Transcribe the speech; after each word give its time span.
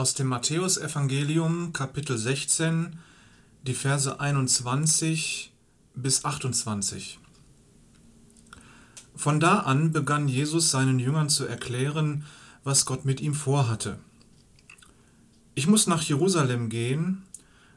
Aus 0.00 0.14
dem 0.14 0.28
Matthäusevangelium 0.28 1.74
Kapitel 1.74 2.16
16, 2.16 2.98
die 3.66 3.74
Verse 3.74 4.18
21 4.18 5.52
bis 5.94 6.24
28. 6.24 7.18
Von 9.14 9.40
da 9.40 9.58
an 9.58 9.92
begann 9.92 10.26
Jesus 10.26 10.70
seinen 10.70 11.00
Jüngern 11.00 11.28
zu 11.28 11.44
erklären, 11.44 12.24
was 12.64 12.86
Gott 12.86 13.04
mit 13.04 13.20
ihm 13.20 13.34
vorhatte. 13.34 13.98
Ich 15.54 15.66
muss 15.66 15.86
nach 15.86 16.00
Jerusalem 16.00 16.70
gehen, 16.70 17.24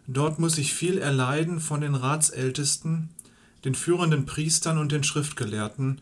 dort 0.07 0.39
muss 0.39 0.57
ich 0.57 0.73
viel 0.73 0.99
erleiden 0.99 1.59
von 1.59 1.81
den 1.81 1.93
Ratsältesten, 1.93 3.09
den 3.65 3.75
führenden 3.75 4.25
Priestern 4.25 4.77
und 4.77 4.93
den 4.93 5.03
Schriftgelehrten, 5.03 5.99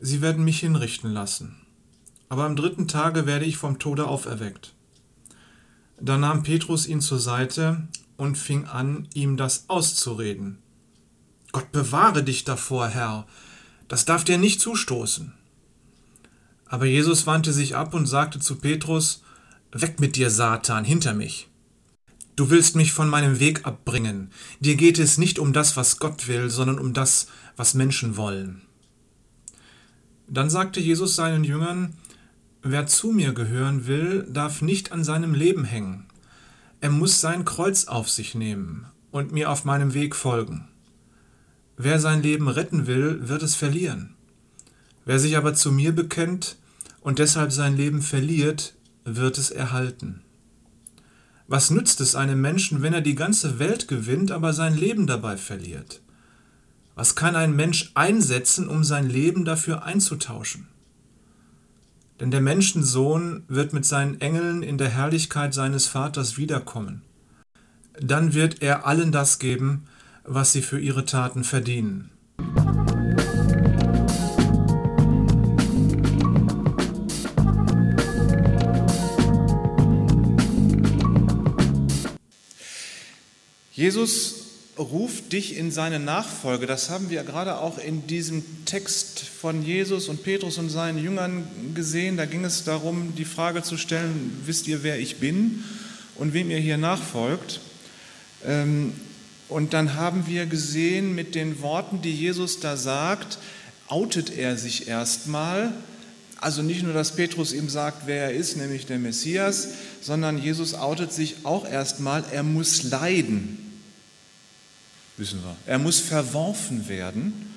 sie 0.00 0.22
werden 0.22 0.42
mich 0.42 0.60
hinrichten 0.60 1.12
lassen. 1.12 1.56
Aber 2.30 2.44
am 2.44 2.56
dritten 2.56 2.88
Tage 2.88 3.26
werde 3.26 3.44
ich 3.44 3.58
vom 3.58 3.78
Tode 3.78 4.06
auferweckt. 4.06 4.72
Da 6.00 6.16
nahm 6.16 6.42
Petrus 6.42 6.86
ihn 6.86 7.00
zur 7.00 7.18
Seite 7.18 7.88
und 8.16 8.36
fing 8.36 8.64
an, 8.64 9.08
ihm 9.14 9.36
das 9.36 9.64
auszureden. 9.68 10.58
Gott 11.52 11.72
bewahre 11.72 12.22
dich 12.22 12.44
davor, 12.44 12.88
Herr, 12.88 13.26
das 13.88 14.04
darf 14.04 14.24
dir 14.24 14.38
nicht 14.38 14.60
zustoßen. 14.60 15.34
Aber 16.66 16.86
Jesus 16.86 17.26
wandte 17.26 17.52
sich 17.52 17.74
ab 17.76 17.94
und 17.94 18.06
sagte 18.06 18.38
zu 18.38 18.56
Petrus, 18.56 19.22
Weg 19.72 20.00
mit 20.00 20.16
dir, 20.16 20.30
Satan, 20.30 20.84
hinter 20.84 21.14
mich. 21.14 21.48
Du 22.36 22.50
willst 22.50 22.76
mich 22.76 22.92
von 22.92 23.08
meinem 23.08 23.38
Weg 23.38 23.66
abbringen. 23.66 24.30
Dir 24.60 24.76
geht 24.76 24.98
es 24.98 25.18
nicht 25.18 25.38
um 25.38 25.52
das, 25.52 25.76
was 25.76 25.98
Gott 25.98 26.26
will, 26.26 26.48
sondern 26.48 26.78
um 26.78 26.92
das, 26.92 27.26
was 27.56 27.74
Menschen 27.74 28.16
wollen. 28.16 28.62
Dann 30.28 30.48
sagte 30.48 30.80
Jesus 30.80 31.16
seinen 31.16 31.44
Jüngern, 31.44 31.94
Wer 32.62 32.86
zu 32.86 33.12
mir 33.12 33.32
gehören 33.32 33.86
will, 33.86 34.26
darf 34.30 34.60
nicht 34.60 34.92
an 34.92 35.02
seinem 35.02 35.32
Leben 35.32 35.64
hängen. 35.64 36.04
Er 36.82 36.90
muss 36.90 37.20
sein 37.20 37.46
Kreuz 37.46 37.86
auf 37.86 38.10
sich 38.10 38.34
nehmen 38.34 38.86
und 39.10 39.32
mir 39.32 39.50
auf 39.50 39.64
meinem 39.64 39.94
Weg 39.94 40.14
folgen. 40.14 40.68
Wer 41.78 41.98
sein 41.98 42.22
Leben 42.22 42.48
retten 42.48 42.86
will, 42.86 43.28
wird 43.28 43.42
es 43.42 43.54
verlieren. 43.54 44.14
Wer 45.06 45.18
sich 45.18 45.38
aber 45.38 45.54
zu 45.54 45.72
mir 45.72 45.94
bekennt 45.94 46.58
und 47.00 47.18
deshalb 47.18 47.50
sein 47.50 47.78
Leben 47.78 48.02
verliert, 48.02 48.74
wird 49.04 49.38
es 49.38 49.50
erhalten. 49.50 50.20
Was 51.48 51.70
nützt 51.70 52.02
es 52.02 52.14
einem 52.14 52.42
Menschen, 52.42 52.82
wenn 52.82 52.92
er 52.92 53.00
die 53.00 53.14
ganze 53.14 53.58
Welt 53.58 53.88
gewinnt, 53.88 54.30
aber 54.30 54.52
sein 54.52 54.76
Leben 54.76 55.06
dabei 55.06 55.38
verliert? 55.38 56.02
Was 56.94 57.16
kann 57.16 57.36
ein 57.36 57.56
Mensch 57.56 57.90
einsetzen, 57.94 58.68
um 58.68 58.84
sein 58.84 59.08
Leben 59.08 59.46
dafür 59.46 59.82
einzutauschen? 59.82 60.68
Denn 62.20 62.30
der 62.30 62.42
Menschensohn 62.42 63.44
wird 63.48 63.72
mit 63.72 63.86
seinen 63.86 64.20
Engeln 64.20 64.62
in 64.62 64.76
der 64.76 64.90
Herrlichkeit 64.90 65.54
seines 65.54 65.86
Vaters 65.86 66.36
wiederkommen. 66.36 67.00
Dann 67.98 68.34
wird 68.34 68.62
er 68.62 68.86
allen 68.86 69.10
das 69.10 69.38
geben, 69.38 69.86
was 70.24 70.52
sie 70.52 70.60
für 70.60 70.78
ihre 70.78 71.06
Taten 71.06 71.44
verdienen. 71.44 72.10
Jesus 83.72 84.39
ruft 84.80 85.32
dich 85.32 85.56
in 85.56 85.70
seine 85.70 86.00
Nachfolge. 86.00 86.66
Das 86.66 86.88
haben 86.88 87.10
wir 87.10 87.22
gerade 87.22 87.58
auch 87.58 87.78
in 87.78 88.06
diesem 88.06 88.64
Text 88.64 89.20
von 89.20 89.62
Jesus 89.62 90.08
und 90.08 90.22
Petrus 90.22 90.56
und 90.56 90.70
seinen 90.70 90.98
Jüngern 90.98 91.46
gesehen. 91.74 92.16
Da 92.16 92.24
ging 92.24 92.44
es 92.44 92.64
darum, 92.64 93.14
die 93.14 93.26
Frage 93.26 93.62
zu 93.62 93.76
stellen, 93.76 94.40
wisst 94.46 94.66
ihr, 94.68 94.82
wer 94.82 94.98
ich 94.98 95.18
bin 95.18 95.64
und 96.16 96.32
wem 96.32 96.50
ihr 96.50 96.58
hier 96.58 96.78
nachfolgt? 96.78 97.60
Ähm, 98.46 98.94
und 99.48 99.74
dann 99.74 99.96
haben 99.96 100.26
wir 100.26 100.46
gesehen, 100.46 101.14
mit 101.14 101.34
den 101.34 101.60
Worten, 101.60 102.00
die 102.00 102.14
Jesus 102.14 102.60
da 102.60 102.76
sagt, 102.76 103.38
outet 103.88 104.34
er 104.34 104.56
sich 104.56 104.88
erstmal. 104.88 105.72
Also 106.40 106.62
nicht 106.62 106.84
nur, 106.84 106.94
dass 106.94 107.16
Petrus 107.16 107.52
ihm 107.52 107.68
sagt, 107.68 108.06
wer 108.06 108.24
er 108.24 108.32
ist, 108.32 108.56
nämlich 108.56 108.86
der 108.86 108.98
Messias, 108.98 109.68
sondern 110.00 110.38
Jesus 110.38 110.72
outet 110.72 111.12
sich 111.12 111.44
auch 111.44 111.68
erstmal, 111.68 112.24
er 112.32 112.44
muss 112.44 112.84
leiden 112.84 113.69
wissen 115.20 115.42
wir. 115.44 115.56
Er 115.66 115.78
muss 115.78 116.00
verworfen 116.00 116.88
werden. 116.88 117.54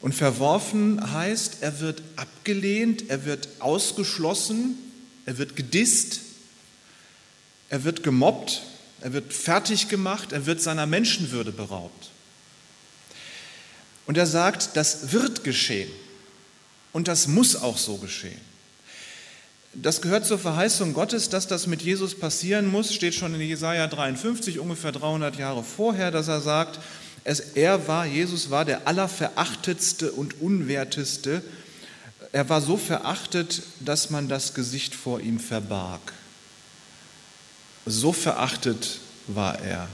Und 0.00 0.14
verworfen 0.14 1.12
heißt, 1.12 1.58
er 1.60 1.80
wird 1.80 2.02
abgelehnt, 2.16 3.08
er 3.08 3.24
wird 3.24 3.48
ausgeschlossen, 3.60 4.76
er 5.26 5.38
wird 5.38 5.54
gedisst, 5.56 6.20
er 7.68 7.84
wird 7.84 8.02
gemobbt, 8.02 8.62
er 9.00 9.12
wird 9.12 9.32
fertig 9.32 9.88
gemacht, 9.88 10.32
er 10.32 10.46
wird 10.46 10.60
seiner 10.60 10.86
Menschenwürde 10.86 11.52
beraubt. 11.52 12.10
Und 14.06 14.18
er 14.18 14.26
sagt, 14.26 14.70
das 14.74 15.12
wird 15.12 15.44
geschehen 15.44 15.90
und 16.92 17.06
das 17.08 17.28
muss 17.28 17.54
auch 17.56 17.78
so 17.78 17.96
geschehen. 17.96 18.51
Das 19.74 20.02
gehört 20.02 20.26
zur 20.26 20.38
Verheißung 20.38 20.92
Gottes, 20.92 21.30
dass 21.30 21.46
das 21.46 21.66
mit 21.66 21.80
Jesus 21.80 22.14
passieren 22.18 22.66
muss, 22.66 22.92
steht 22.92 23.14
schon 23.14 23.34
in 23.34 23.40
Jesaja 23.40 23.86
53, 23.86 24.58
ungefähr 24.58 24.92
300 24.92 25.36
Jahre 25.36 25.64
vorher, 25.64 26.10
dass 26.10 26.28
er 26.28 26.42
sagt, 26.42 26.78
es, 27.24 27.40
er 27.40 27.88
war, 27.88 28.04
Jesus 28.04 28.50
war 28.50 28.66
der 28.66 28.86
allerverachtetste 28.86 30.12
und 30.12 30.40
unwerteste. 30.42 31.42
Er 32.32 32.48
war 32.48 32.60
so 32.60 32.76
verachtet, 32.76 33.62
dass 33.80 34.10
man 34.10 34.28
das 34.28 34.52
Gesicht 34.52 34.94
vor 34.94 35.20
ihm 35.20 35.38
verbarg. 35.38 36.00
So 37.86 38.12
verachtet 38.12 39.00
war 39.26 39.58
er. 39.60 39.88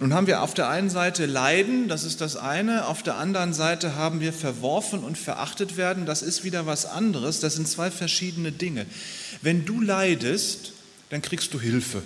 Nun 0.00 0.14
haben 0.14 0.26
wir 0.26 0.40
auf 0.40 0.54
der 0.54 0.70
einen 0.70 0.88
Seite 0.88 1.26
Leiden, 1.26 1.86
das 1.86 2.04
ist 2.04 2.22
das 2.22 2.34
eine, 2.34 2.86
auf 2.86 3.02
der 3.02 3.16
anderen 3.16 3.52
Seite 3.52 3.96
haben 3.96 4.20
wir 4.20 4.32
verworfen 4.32 5.00
und 5.00 5.18
verachtet 5.18 5.76
werden, 5.76 6.06
das 6.06 6.22
ist 6.22 6.42
wieder 6.42 6.64
was 6.64 6.86
anderes, 6.86 7.40
das 7.40 7.56
sind 7.56 7.68
zwei 7.68 7.90
verschiedene 7.90 8.50
Dinge. 8.50 8.86
Wenn 9.42 9.66
du 9.66 9.82
leidest, 9.82 10.72
dann 11.10 11.20
kriegst 11.20 11.52
du 11.52 11.60
Hilfe. 11.60 12.02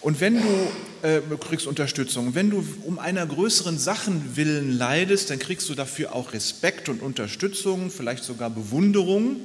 Und 0.00 0.20
wenn 0.20 0.42
du 0.42 1.06
äh, 1.06 1.20
kriegst 1.38 1.68
Unterstützung, 1.68 2.34
wenn 2.34 2.50
du 2.50 2.66
um 2.82 2.98
einer 2.98 3.26
größeren 3.26 3.78
Sachen 3.78 4.34
willen 4.34 4.76
leidest, 4.76 5.30
dann 5.30 5.38
kriegst 5.38 5.68
du 5.68 5.76
dafür 5.76 6.12
auch 6.16 6.32
Respekt 6.32 6.88
und 6.88 7.00
Unterstützung, 7.00 7.92
vielleicht 7.92 8.24
sogar 8.24 8.50
Bewunderung. 8.50 9.36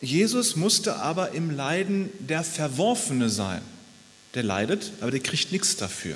Jesus 0.00 0.56
musste 0.56 0.96
aber 0.96 1.30
im 1.34 1.52
Leiden 1.52 2.10
der 2.18 2.42
Verworfene 2.42 3.28
sein 3.28 3.62
der 4.38 4.44
leidet, 4.44 4.92
aber 5.00 5.10
der 5.10 5.18
kriegt 5.18 5.50
nichts 5.50 5.74
dafür. 5.74 6.14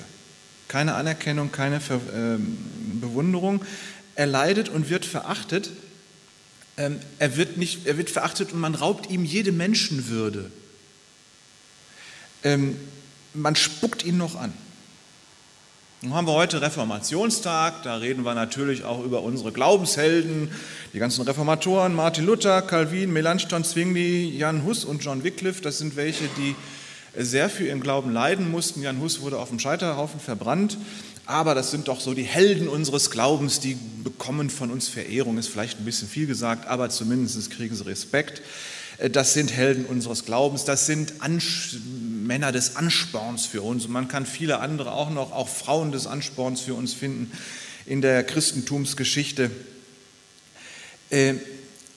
Keine 0.69 0.95
Anerkennung, 0.95 1.51
keine 1.51 1.81
Ver 1.81 2.01
ähm, 2.15 2.57
Bewunderung. 3.01 3.65
Er 4.15 4.27
leidet 4.27 4.69
und 4.69 4.91
wird 4.91 5.05
verachtet. 5.05 5.71
Ähm, 6.77 7.01
er, 7.19 7.37
wird 7.37 7.57
nicht, 7.57 7.85
er 7.87 7.99
wird 7.99 8.11
verachtet 8.11 8.53
und 8.53 8.61
man 8.61 8.77
raubt 8.77 9.11
ihm 9.11 9.25
jede 9.25 9.51
Menschenwürde. 9.51 10.53
Ähm, 12.45 12.77
man 13.35 13.57
spuckt 13.57 14.05
ihn 14.05 14.19
noch 14.19 14.37
an. 14.37 14.53
Nun 16.03 16.15
haben 16.15 16.29
wir 16.29 16.35
heute 16.35 16.63
Reformationstag, 16.63 17.83
da 17.83 17.97
reden 17.97 18.25
wir 18.25 18.35
natürlich 18.35 18.85
auch 18.85 19.05
über 19.05 19.23
unsere 19.23 19.51
Glaubenshelden, 19.51 20.53
die 20.93 20.99
ganzen 21.01 21.23
Reformatoren, 21.23 21.93
Martin 21.95 22.25
Luther, 22.25 22.63
Calvin, 22.63 23.13
Melanchthon, 23.13 23.65
Zwingli, 23.65 24.37
Jan 24.37 24.65
Hus 24.65 24.85
und 24.85 25.03
John 25.03 25.25
Wycliffe, 25.25 25.61
das 25.61 25.79
sind 25.79 25.97
welche, 25.97 26.25
die 26.37 26.55
sehr 27.17 27.49
für 27.51 27.67
ihren 27.67 27.81
Glauben 27.81 28.13
leiden 28.13 28.51
mussten. 28.51 28.83
Jan 28.83 29.01
Hus 29.01 29.21
wurde 29.21 29.39
auf 29.39 29.51
dem 29.51 29.59
Scheiterhaufen 29.59 30.21
verbrannt. 30.21 30.79
Aber 31.27 31.55
das 31.55 31.71
sind 31.71 31.89
doch 31.89 32.01
so 32.01 32.15
die 32.15 32.25
Helden 32.25 32.69
unseres 32.69 33.11
Glaubens, 33.11 33.61
die 33.61 33.77
bekommen 34.03 34.51
von 34.51 34.71
uns 34.71 34.89
Verehrung, 34.89 35.39
ist 35.39 35.49
vielleicht 35.49 35.79
ein 35.79 35.85
bisschen 35.85 36.09
viel 36.09 36.27
gesagt, 36.27 36.67
aber 36.67 36.91
zumindest 36.91 37.51
kriegen 37.51 37.75
sie 37.77 37.87
Respekt. 37.87 38.43
Äh, 38.99 39.09
das 39.09 39.33
sind 39.33 39.53
Helden 39.53 39.85
unseres 39.85 40.25
Glaubens, 40.25 40.65
das 40.65 40.87
sind 40.87 41.15
Ansch 41.21 41.77
Männer 42.25 42.51
des 42.51 42.77
Ansporns 42.77 43.47
für 43.47 43.63
uns. 43.63 43.85
Und 43.87 43.93
man 43.93 44.09
kann 44.09 44.27
viele 44.27 44.59
andere 44.59 44.93
auch 44.93 45.11
noch, 45.11 45.33
auch 45.33 45.49
Frauen 45.49 45.93
des 45.93 46.07
Ansporns 46.07 46.61
für 46.61 46.75
uns 46.75 46.93
finden 46.93 47.31
in 47.87 48.01
der 48.01 48.25
Christentumsgeschichte. 48.25 49.51
Äh, 51.11 51.35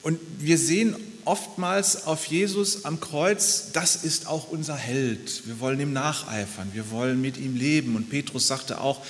und 0.02 0.20
wir 0.38 0.56
sehen 0.56 0.94
oftmals 1.26 2.06
auf 2.06 2.26
Jesus 2.26 2.84
am 2.84 3.00
Kreuz, 3.00 3.72
das 3.72 3.96
ist 3.96 4.26
auch 4.26 4.48
unser 4.48 4.76
Held. 4.76 5.46
Wir 5.46 5.60
wollen 5.60 5.80
ihm 5.80 5.92
nacheifern, 5.92 6.70
wir 6.72 6.90
wollen 6.90 7.20
mit 7.20 7.36
ihm 7.36 7.56
leben. 7.56 7.96
Und 7.96 8.08
Petrus 8.08 8.46
sagte 8.46 8.80
auch, 8.80 9.04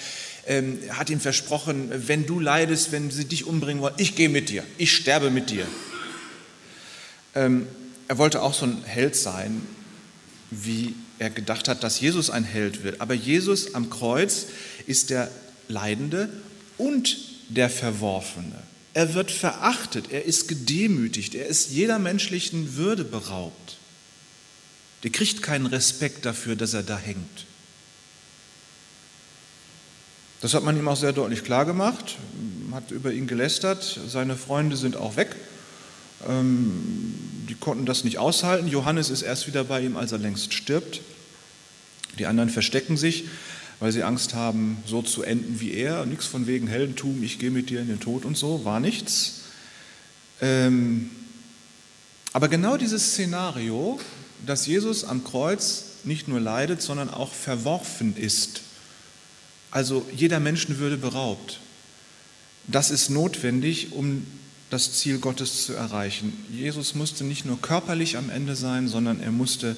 ähm, 0.46 0.78
hat 0.90 1.10
ihm 1.10 1.20
versprochen, 1.20 1.90
wenn 2.08 2.26
du 2.26 2.40
leidest, 2.40 2.92
wenn 2.92 3.10
sie 3.10 3.26
dich 3.26 3.46
umbringen 3.46 3.82
wollen, 3.82 3.94
ich 3.98 4.16
gehe 4.16 4.28
mit 4.28 4.48
dir, 4.48 4.64
ich 4.78 4.94
sterbe 4.94 5.30
mit 5.30 5.50
dir. 5.50 5.66
Ähm, 7.34 7.66
er 8.08 8.18
wollte 8.18 8.42
auch 8.42 8.54
so 8.54 8.66
ein 8.66 8.82
Held 8.84 9.16
sein, 9.16 9.62
wie 10.50 10.94
er 11.18 11.30
gedacht 11.30 11.68
hat, 11.68 11.82
dass 11.82 12.00
Jesus 12.00 12.30
ein 12.30 12.44
Held 12.44 12.84
wird. 12.84 13.00
Aber 13.00 13.14
Jesus 13.14 13.74
am 13.74 13.90
Kreuz 13.90 14.46
ist 14.86 15.10
der 15.10 15.30
Leidende 15.68 16.28
und 16.78 17.16
der 17.48 17.68
Verworfene. 17.68 18.65
Er 18.96 19.12
wird 19.12 19.30
verachtet, 19.30 20.10
er 20.10 20.24
ist 20.24 20.48
gedemütigt, 20.48 21.34
er 21.34 21.44
ist 21.48 21.70
jeder 21.70 21.98
menschlichen 21.98 22.76
Würde 22.76 23.04
beraubt. 23.04 23.76
Der 25.02 25.10
kriegt 25.10 25.42
keinen 25.42 25.66
Respekt 25.66 26.24
dafür, 26.24 26.56
dass 26.56 26.72
er 26.72 26.82
da 26.82 26.96
hängt. 26.96 27.44
Das 30.40 30.54
hat 30.54 30.64
man 30.64 30.78
ihm 30.78 30.88
auch 30.88 30.96
sehr 30.96 31.12
deutlich 31.12 31.44
klargemacht, 31.44 32.16
hat 32.72 32.90
über 32.90 33.12
ihn 33.12 33.26
gelästert, 33.26 34.00
seine 34.08 34.34
Freunde 34.34 34.78
sind 34.78 34.96
auch 34.96 35.16
weg, 35.16 35.36
ähm, 36.26 37.14
die 37.50 37.54
konnten 37.54 37.84
das 37.84 38.02
nicht 38.02 38.16
aushalten. 38.16 38.66
Johannes 38.66 39.10
ist 39.10 39.20
erst 39.20 39.46
wieder 39.46 39.64
bei 39.64 39.82
ihm, 39.82 39.98
als 39.98 40.12
er 40.12 40.18
längst 40.18 40.54
stirbt. 40.54 41.02
Die 42.18 42.24
anderen 42.24 42.48
verstecken 42.48 42.96
sich, 42.96 43.26
weil 43.80 43.92
sie 43.92 44.02
Angst 44.02 44.34
haben, 44.34 44.78
so 44.86 45.02
zu 45.02 45.22
enden 45.22 45.60
wie 45.60 45.72
er. 45.72 46.06
Nichts 46.06 46.26
von 46.26 46.46
wegen 46.46 46.66
Heldentum, 46.66 47.22
ich 47.22 47.38
gehe 47.38 47.50
mit 47.50 47.70
dir 47.70 47.80
in 47.80 47.88
den 47.88 48.00
Tod 48.00 48.24
und 48.24 48.36
so, 48.36 48.64
war 48.64 48.80
nichts. 48.80 49.42
Ähm, 50.40 51.10
aber 52.32 52.48
genau 52.48 52.76
dieses 52.76 53.12
Szenario, 53.12 53.98
dass 54.44 54.66
Jesus 54.66 55.04
am 55.04 55.24
Kreuz 55.24 55.84
nicht 56.04 56.28
nur 56.28 56.40
leidet, 56.40 56.82
sondern 56.82 57.10
auch 57.10 57.32
verworfen 57.32 58.16
ist, 58.16 58.62
also 59.70 60.06
jeder 60.14 60.40
Menschenwürde 60.40 60.96
beraubt. 60.96 61.60
Das 62.66 62.90
ist 62.90 63.10
notwendig, 63.10 63.92
um 63.92 64.26
das 64.70 64.92
Ziel 64.94 65.18
Gottes 65.18 65.66
zu 65.66 65.74
erreichen. 65.74 66.32
Jesus 66.50 66.94
musste 66.94 67.24
nicht 67.24 67.44
nur 67.44 67.60
körperlich 67.60 68.16
am 68.16 68.30
Ende 68.30 68.56
sein, 68.56 68.88
sondern 68.88 69.20
er 69.20 69.30
musste, 69.30 69.76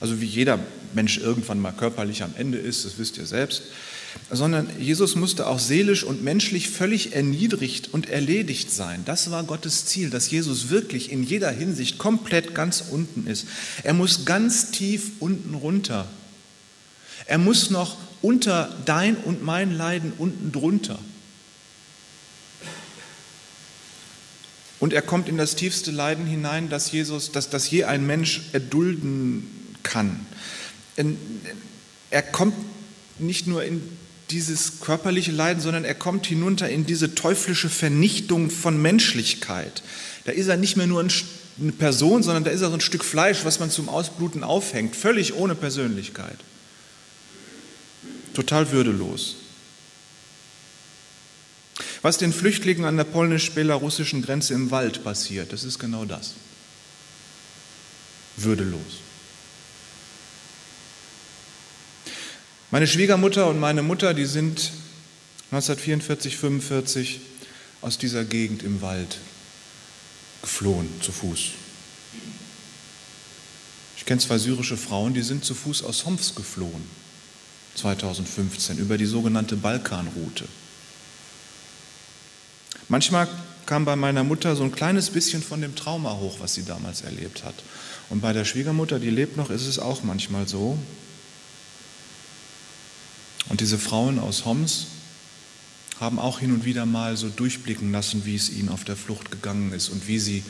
also 0.00 0.20
wie 0.20 0.26
jeder 0.26 0.58
Mensch 0.94 1.18
irgendwann 1.18 1.60
mal 1.60 1.72
körperlich 1.72 2.22
am 2.22 2.34
Ende 2.36 2.58
ist, 2.58 2.84
das 2.84 2.98
wisst 2.98 3.18
ihr 3.18 3.26
selbst, 3.26 3.62
sondern 4.30 4.68
Jesus 4.78 5.14
musste 5.14 5.46
auch 5.46 5.58
seelisch 5.58 6.04
und 6.04 6.22
menschlich 6.22 6.68
völlig 6.68 7.14
erniedrigt 7.14 7.92
und 7.92 8.08
erledigt 8.08 8.72
sein. 8.72 9.02
Das 9.04 9.30
war 9.30 9.44
Gottes 9.44 9.86
Ziel, 9.86 10.10
dass 10.10 10.30
Jesus 10.30 10.70
wirklich 10.70 11.12
in 11.12 11.22
jeder 11.22 11.50
Hinsicht 11.50 11.98
komplett 11.98 12.54
ganz 12.54 12.84
unten 12.90 13.26
ist. 13.26 13.46
Er 13.82 13.94
muss 13.94 14.24
ganz 14.24 14.70
tief 14.70 15.12
unten 15.20 15.54
runter. 15.54 16.06
Er 17.26 17.38
muss 17.38 17.70
noch 17.70 17.96
unter 18.22 18.74
dein 18.84 19.16
und 19.16 19.44
mein 19.44 19.76
Leiden 19.76 20.12
unten 20.18 20.50
drunter. 20.50 20.98
Und 24.80 24.94
er 24.94 25.02
kommt 25.02 25.28
in 25.28 25.36
das 25.36 25.56
tiefste 25.56 25.90
Leiden 25.90 26.26
hinein, 26.26 26.70
das 26.70 26.90
Jesus, 26.90 27.32
dass 27.32 27.50
das 27.50 27.70
je 27.70 27.84
ein 27.84 28.06
Mensch 28.06 28.42
erdulden 28.52 29.59
kann. 29.82 30.26
Er 32.10 32.22
kommt 32.22 32.54
nicht 33.18 33.46
nur 33.46 33.64
in 33.64 33.82
dieses 34.30 34.80
körperliche 34.80 35.32
Leiden, 35.32 35.60
sondern 35.60 35.84
er 35.84 35.94
kommt 35.94 36.26
hinunter 36.26 36.68
in 36.68 36.86
diese 36.86 37.14
teuflische 37.14 37.68
Vernichtung 37.68 38.50
von 38.50 38.80
Menschlichkeit. 38.80 39.82
Da 40.24 40.32
ist 40.32 40.46
er 40.46 40.56
nicht 40.56 40.76
mehr 40.76 40.86
nur 40.86 41.00
eine 41.00 41.72
Person, 41.72 42.22
sondern 42.22 42.44
da 42.44 42.50
ist 42.50 42.60
er 42.60 42.68
so 42.68 42.74
ein 42.74 42.80
Stück 42.80 43.04
Fleisch, 43.04 43.44
was 43.44 43.58
man 43.58 43.70
zum 43.70 43.88
Ausbluten 43.88 44.44
aufhängt, 44.44 44.94
völlig 44.94 45.34
ohne 45.34 45.54
Persönlichkeit 45.54 46.38
total 48.34 48.70
würdelos. 48.70 49.36
Was 52.02 52.18
den 52.18 52.32
Flüchtlingen 52.32 52.84
an 52.84 52.96
der 52.96 53.04
polnisch-belarussischen 53.04 54.22
Grenze 54.22 54.54
im 54.54 54.70
Wald 54.70 55.04
passiert, 55.04 55.52
das 55.52 55.64
ist 55.64 55.78
genau 55.78 56.04
das. 56.04 56.34
Würdelos. 58.36 59.00
Meine 62.72 62.86
Schwiegermutter 62.86 63.48
und 63.48 63.58
meine 63.58 63.82
Mutter, 63.82 64.14
die 64.14 64.26
sind 64.26 64.70
1944, 65.50 66.36
45 66.36 67.20
aus 67.82 67.98
dieser 67.98 68.24
Gegend 68.24 68.62
im 68.62 68.80
Wald 68.80 69.18
geflohen 70.40 70.88
zu 71.02 71.10
Fuß. 71.10 71.50
Ich 73.96 74.04
kenne 74.04 74.20
zwei 74.20 74.38
syrische 74.38 74.76
Frauen, 74.76 75.14
die 75.14 75.22
sind 75.22 75.44
zu 75.44 75.54
Fuß 75.54 75.82
aus 75.82 76.06
Homs 76.06 76.36
geflohen. 76.36 76.84
2015 77.74 78.78
über 78.78 78.96
die 78.98 79.06
sogenannte 79.06 79.56
Balkanroute. 79.56 80.44
Manchmal 82.88 83.26
kam 83.66 83.84
bei 83.84 83.96
meiner 83.96 84.22
Mutter 84.22 84.54
so 84.54 84.62
ein 84.62 84.72
kleines 84.72 85.10
bisschen 85.10 85.42
von 85.42 85.60
dem 85.60 85.74
Trauma 85.74 86.12
hoch, 86.18 86.36
was 86.38 86.54
sie 86.54 86.64
damals 86.64 87.00
erlebt 87.00 87.42
hat. 87.42 87.54
Und 88.10 88.20
bei 88.20 88.32
der 88.32 88.44
Schwiegermutter, 88.44 89.00
die 89.00 89.10
lebt 89.10 89.36
noch, 89.36 89.50
ist 89.50 89.66
es 89.66 89.80
auch 89.80 90.04
manchmal 90.04 90.46
so. 90.46 90.78
Und 93.50 93.60
diese 93.60 93.78
Frauen 93.78 94.18
aus 94.18 94.46
Homs 94.46 94.86
haben 96.00 96.18
auch 96.18 96.38
hin 96.38 96.52
und 96.52 96.64
wieder 96.64 96.86
mal 96.86 97.16
so 97.16 97.28
durchblicken 97.28 97.92
lassen, 97.92 98.24
wie 98.24 98.36
es 98.36 98.48
ihnen 98.48 98.70
auf 98.70 98.84
der 98.84 98.96
Flucht 98.96 99.30
gegangen 99.30 99.72
ist 99.72 99.90
und 99.90 100.08
wie 100.08 100.18
sie 100.18 100.42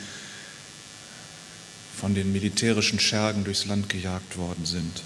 von 1.99 2.15
den 2.15 2.31
militärischen 2.31 2.99
Schergen 2.99 3.43
durchs 3.43 3.65
Land 3.65 3.89
gejagt 3.89 4.37
worden 4.37 4.65
sind. 4.65 5.01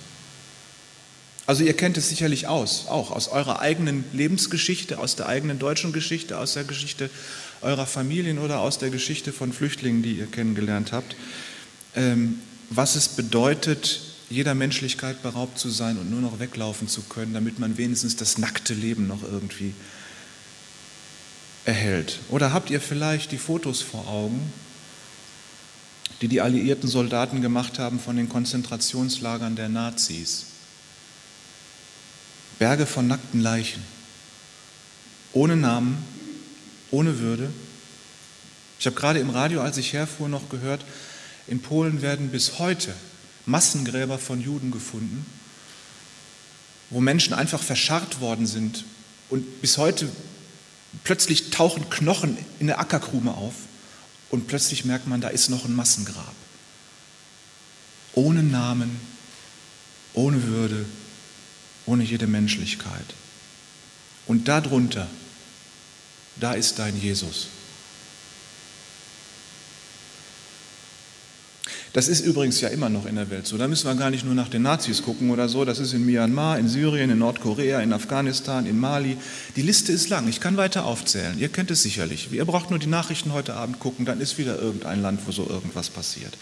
Also 1.47 1.63
ihr 1.63 1.73
kennt 1.73 1.97
es 1.97 2.09
sicherlich 2.09 2.47
aus, 2.47 2.87
auch 2.87 3.11
aus 3.11 3.27
eurer 3.27 3.59
eigenen 3.59 4.03
Lebensgeschichte, 4.13 4.97
aus 4.99 5.15
der 5.15 5.27
eigenen 5.27 5.57
deutschen 5.57 5.93
Geschichte, 5.93 6.37
aus 6.37 6.53
der 6.53 6.63
Geschichte 6.63 7.09
eurer 7.61 7.85
Familien 7.85 8.39
oder 8.39 8.59
aus 8.59 8.77
der 8.77 8.89
Geschichte 8.89 9.31
von 9.31 9.53
Flüchtlingen, 9.53 10.03
die 10.03 10.13
ihr 10.13 10.27
kennengelernt 10.27 10.91
habt, 10.91 11.15
ähm, 11.95 12.39
was 12.69 12.95
es 12.95 13.09
bedeutet, 13.09 14.01
jeder 14.29 14.55
Menschlichkeit 14.55 15.21
beraubt 15.21 15.59
zu 15.59 15.69
sein 15.69 15.97
und 15.97 16.09
nur 16.09 16.21
noch 16.21 16.39
weglaufen 16.39 16.87
zu 16.87 17.01
können, 17.03 17.33
damit 17.33 17.59
man 17.59 17.77
wenigstens 17.77 18.15
das 18.15 18.37
nackte 18.37 18.73
Leben 18.73 19.07
noch 19.07 19.23
irgendwie 19.23 19.73
erhält. 21.65 22.19
Oder 22.29 22.53
habt 22.53 22.69
ihr 22.69 22.81
vielleicht 22.81 23.31
die 23.31 23.37
Fotos 23.37 23.81
vor 23.81 24.07
Augen, 24.07 24.51
die 26.21 26.27
die 26.27 26.41
alliierten 26.41 26.89
Soldaten 26.89 27.41
gemacht 27.41 27.77
haben 27.77 27.99
von 27.99 28.15
den 28.15 28.29
Konzentrationslagern 28.29 29.55
der 29.55 29.69
Nazis? 29.69 30.45
Berge 32.57 32.85
von 32.85 33.07
nackten 33.07 33.41
Leichen, 33.41 33.83
ohne 35.33 35.57
Namen, 35.57 35.97
ohne 36.89 37.19
Würde. 37.19 37.51
Ich 38.79 38.85
habe 38.85 38.95
gerade 38.95 39.19
im 39.19 39.29
Radio, 39.29 39.61
als 39.61 39.77
ich 39.77 39.93
herfuhr, 39.93 40.29
noch 40.29 40.49
gehört, 40.49 40.85
in 41.47 41.59
Polen 41.59 42.01
werden 42.01 42.29
bis 42.29 42.59
heute 42.59 42.93
Massengräber 43.45 44.17
von 44.17 44.41
Juden 44.41 44.71
gefunden, 44.71 45.25
wo 46.89 47.01
Menschen 47.01 47.33
einfach 47.33 47.61
verscharrt 47.61 48.21
worden 48.21 48.47
sind 48.47 48.85
und 49.29 49.61
bis 49.61 49.77
heute 49.77 50.09
plötzlich 51.03 51.49
tauchen 51.49 51.89
Knochen 51.89 52.37
in 52.59 52.67
der 52.67 52.79
Ackerkrume 52.79 53.33
auf 53.33 53.53
und 54.29 54.47
plötzlich 54.47 54.85
merkt 54.85 55.07
man, 55.07 55.21
da 55.21 55.29
ist 55.29 55.49
noch 55.49 55.65
ein 55.65 55.75
Massengrab. 55.75 56.35
Ohne 58.13 58.43
Namen, 58.43 58.99
ohne 60.13 60.43
Würde, 60.43 60.85
ohne 61.85 62.03
jede 62.03 62.27
Menschlichkeit. 62.27 63.13
Und 64.25 64.47
darunter, 64.47 65.07
da 66.37 66.53
ist 66.53 66.79
dein 66.79 66.99
Jesus. 66.99 67.47
Das 71.95 72.09
ist 72.09 72.25
übrigens 72.25 72.59
ja 72.59 72.67
immer 72.67 72.89
noch 72.89 73.05
in 73.05 73.15
der 73.15 73.29
Welt 73.29 73.47
so. 73.47 73.57
Da 73.57 73.69
müssen 73.69 73.87
wir 73.87 73.95
gar 73.95 74.09
nicht 74.09 74.25
nur 74.25 74.35
nach 74.35 74.49
den 74.49 74.63
Nazis 74.63 75.01
gucken 75.01 75.29
oder 75.29 75.47
so. 75.47 75.63
Das 75.63 75.79
ist 75.79 75.93
in 75.93 76.05
Myanmar, 76.05 76.59
in 76.59 76.67
Syrien, 76.67 77.09
in 77.09 77.19
Nordkorea, 77.19 77.79
in 77.79 77.93
Afghanistan, 77.93 78.65
in 78.65 78.77
Mali. 78.77 79.15
Die 79.55 79.61
Liste 79.61 79.93
ist 79.93 80.09
lang. 80.09 80.27
Ich 80.27 80.41
kann 80.41 80.57
weiter 80.57 80.83
aufzählen. 80.83 81.39
Ihr 81.39 81.47
kennt 81.47 81.71
es 81.71 81.83
sicherlich. 81.83 82.33
Ihr 82.33 82.43
braucht 82.43 82.69
nur 82.69 82.79
die 82.79 82.87
Nachrichten 82.87 83.31
heute 83.31 83.53
Abend 83.53 83.79
gucken, 83.79 84.03
dann 84.03 84.19
ist 84.19 84.37
wieder 84.37 84.59
irgendein 84.59 85.01
Land, 85.01 85.21
wo 85.25 85.31
so 85.31 85.47
irgendwas 85.47 85.89
passiert. 85.89 86.37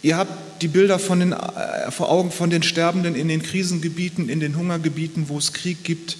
Ihr 0.00 0.16
habt 0.16 0.62
die 0.62 0.68
Bilder 0.68 0.96
den, 0.96 1.32
äh, 1.32 1.90
vor 1.90 2.10
Augen 2.10 2.30
von 2.30 2.48
den 2.48 2.62
Sterbenden 2.62 3.14
in 3.14 3.28
den 3.28 3.42
Krisengebieten, 3.42 4.30
in 4.30 4.40
den 4.40 4.56
Hungergebieten, 4.56 5.28
wo 5.28 5.36
es 5.36 5.52
Krieg 5.52 5.84
gibt. 5.84 6.16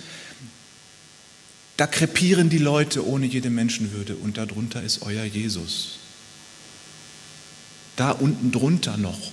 Da 1.78 1.86
krepieren 1.86 2.50
die 2.50 2.58
Leute 2.58 3.06
ohne 3.06 3.24
jede 3.24 3.48
Menschenwürde 3.48 4.14
und 4.16 4.36
darunter 4.36 4.82
ist 4.82 5.00
euer 5.00 5.24
Jesus. 5.24 6.01
Da 7.96 8.10
unten 8.10 8.52
drunter 8.52 8.96
noch. 8.96 9.32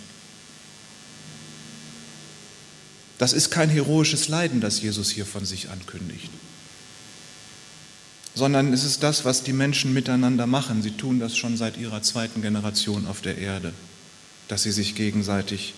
Das 3.18 3.34
ist 3.34 3.50
kein 3.52 3.70
heroisches 3.70 4.28
Leiden, 4.28 4.62
das 4.62 4.82
Jesus 4.82 5.10
hier 5.10 5.26
von 5.26 5.46
sich 5.46 5.70
ankündigt, 5.70 6.30
sondern 8.34 8.72
es 8.72 8.86
ist 8.86 9.04
das, 9.04 9.26
was 9.26 9.44
die 9.44 9.52
Menschen 9.52 9.94
miteinander 9.94 10.48
machen. 10.48 10.82
Sie 10.82 10.92
tun 10.92 11.20
das 11.20 11.36
schon 11.36 11.58
seit 11.58 11.78
ihrer 11.78 12.02
zweiten 12.02 12.42
Generation 12.42 13.08
auf 13.08 13.22
der 13.22 13.38
Erde 13.38 13.74
dass 14.50 14.64
sie 14.64 14.72
sich 14.72 14.96
gegenseitig 14.96 15.76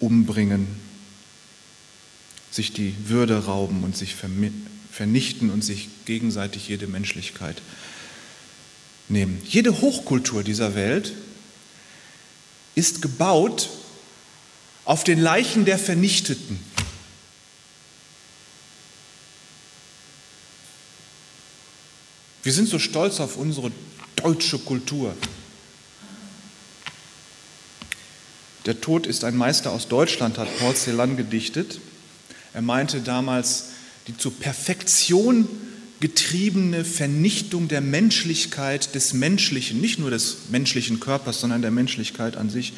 umbringen, 0.00 0.68
sich 2.50 2.72
die 2.72 2.94
Würde 3.06 3.44
rauben 3.44 3.82
und 3.82 3.96
sich 3.96 4.14
vernichten 4.14 5.50
und 5.50 5.62
sich 5.62 5.88
gegenseitig 6.06 6.68
jede 6.68 6.86
Menschlichkeit 6.86 7.60
nehmen. 9.08 9.42
Jede 9.44 9.80
Hochkultur 9.80 10.44
dieser 10.44 10.76
Welt 10.76 11.12
ist 12.74 13.02
gebaut 13.02 13.70
auf 14.84 15.04
den 15.04 15.20
Leichen 15.20 15.64
der 15.64 15.78
Vernichteten. 15.78 16.58
Wir 22.42 22.52
sind 22.52 22.68
so 22.68 22.78
stolz 22.78 23.20
auf 23.20 23.36
unsere 23.36 23.72
deutsche 24.16 24.58
Kultur. 24.58 25.16
Der 28.66 28.80
Tod 28.80 29.06
ist 29.06 29.24
ein 29.24 29.36
Meister 29.36 29.70
aus 29.72 29.88
Deutschland, 29.88 30.38
hat 30.38 30.48
Paul 30.58 30.74
Celan 30.74 31.16
gedichtet. 31.16 31.80
Er 32.52 32.62
meinte 32.62 33.00
damals, 33.00 33.70
die 34.06 34.16
zur 34.16 34.32
Perfektion 34.32 35.48
getriebene 36.00 36.84
Vernichtung 36.84 37.68
der 37.68 37.80
Menschlichkeit, 37.80 38.94
des 38.94 39.14
Menschlichen, 39.14 39.80
nicht 39.80 39.98
nur 39.98 40.10
des 40.10 40.36
menschlichen 40.50 41.00
Körpers, 41.00 41.40
sondern 41.40 41.62
der 41.62 41.70
Menschlichkeit 41.70 42.36
an 42.36 42.50
sich, 42.50 42.72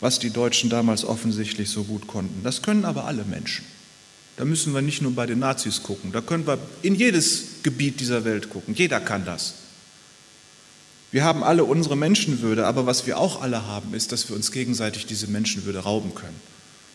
was 0.00 0.18
die 0.18 0.30
Deutschen 0.30 0.68
damals 0.68 1.04
offensichtlich 1.04 1.70
so 1.70 1.84
gut 1.84 2.06
konnten. 2.06 2.42
Das 2.42 2.62
können 2.62 2.84
aber 2.84 3.04
alle 3.04 3.24
Menschen. 3.24 3.64
Da 4.36 4.44
müssen 4.44 4.74
wir 4.74 4.82
nicht 4.82 5.00
nur 5.00 5.14
bei 5.14 5.24
den 5.24 5.38
Nazis 5.38 5.82
gucken, 5.82 6.12
da 6.12 6.20
können 6.20 6.46
wir 6.46 6.58
in 6.82 6.94
jedes 6.94 7.62
Gebiet 7.62 8.00
dieser 8.00 8.24
Welt 8.24 8.50
gucken. 8.50 8.74
Jeder 8.74 9.00
kann 9.00 9.24
das. 9.24 9.54
Wir 11.10 11.24
haben 11.24 11.42
alle 11.42 11.64
unsere 11.64 11.96
Menschenwürde, 11.96 12.66
aber 12.66 12.84
was 12.84 13.06
wir 13.06 13.18
auch 13.18 13.40
alle 13.40 13.66
haben, 13.66 13.94
ist, 13.94 14.12
dass 14.12 14.28
wir 14.28 14.36
uns 14.36 14.52
gegenseitig 14.52 15.06
diese 15.06 15.28
Menschenwürde 15.28 15.78
rauben 15.78 16.14
können. 16.14 16.38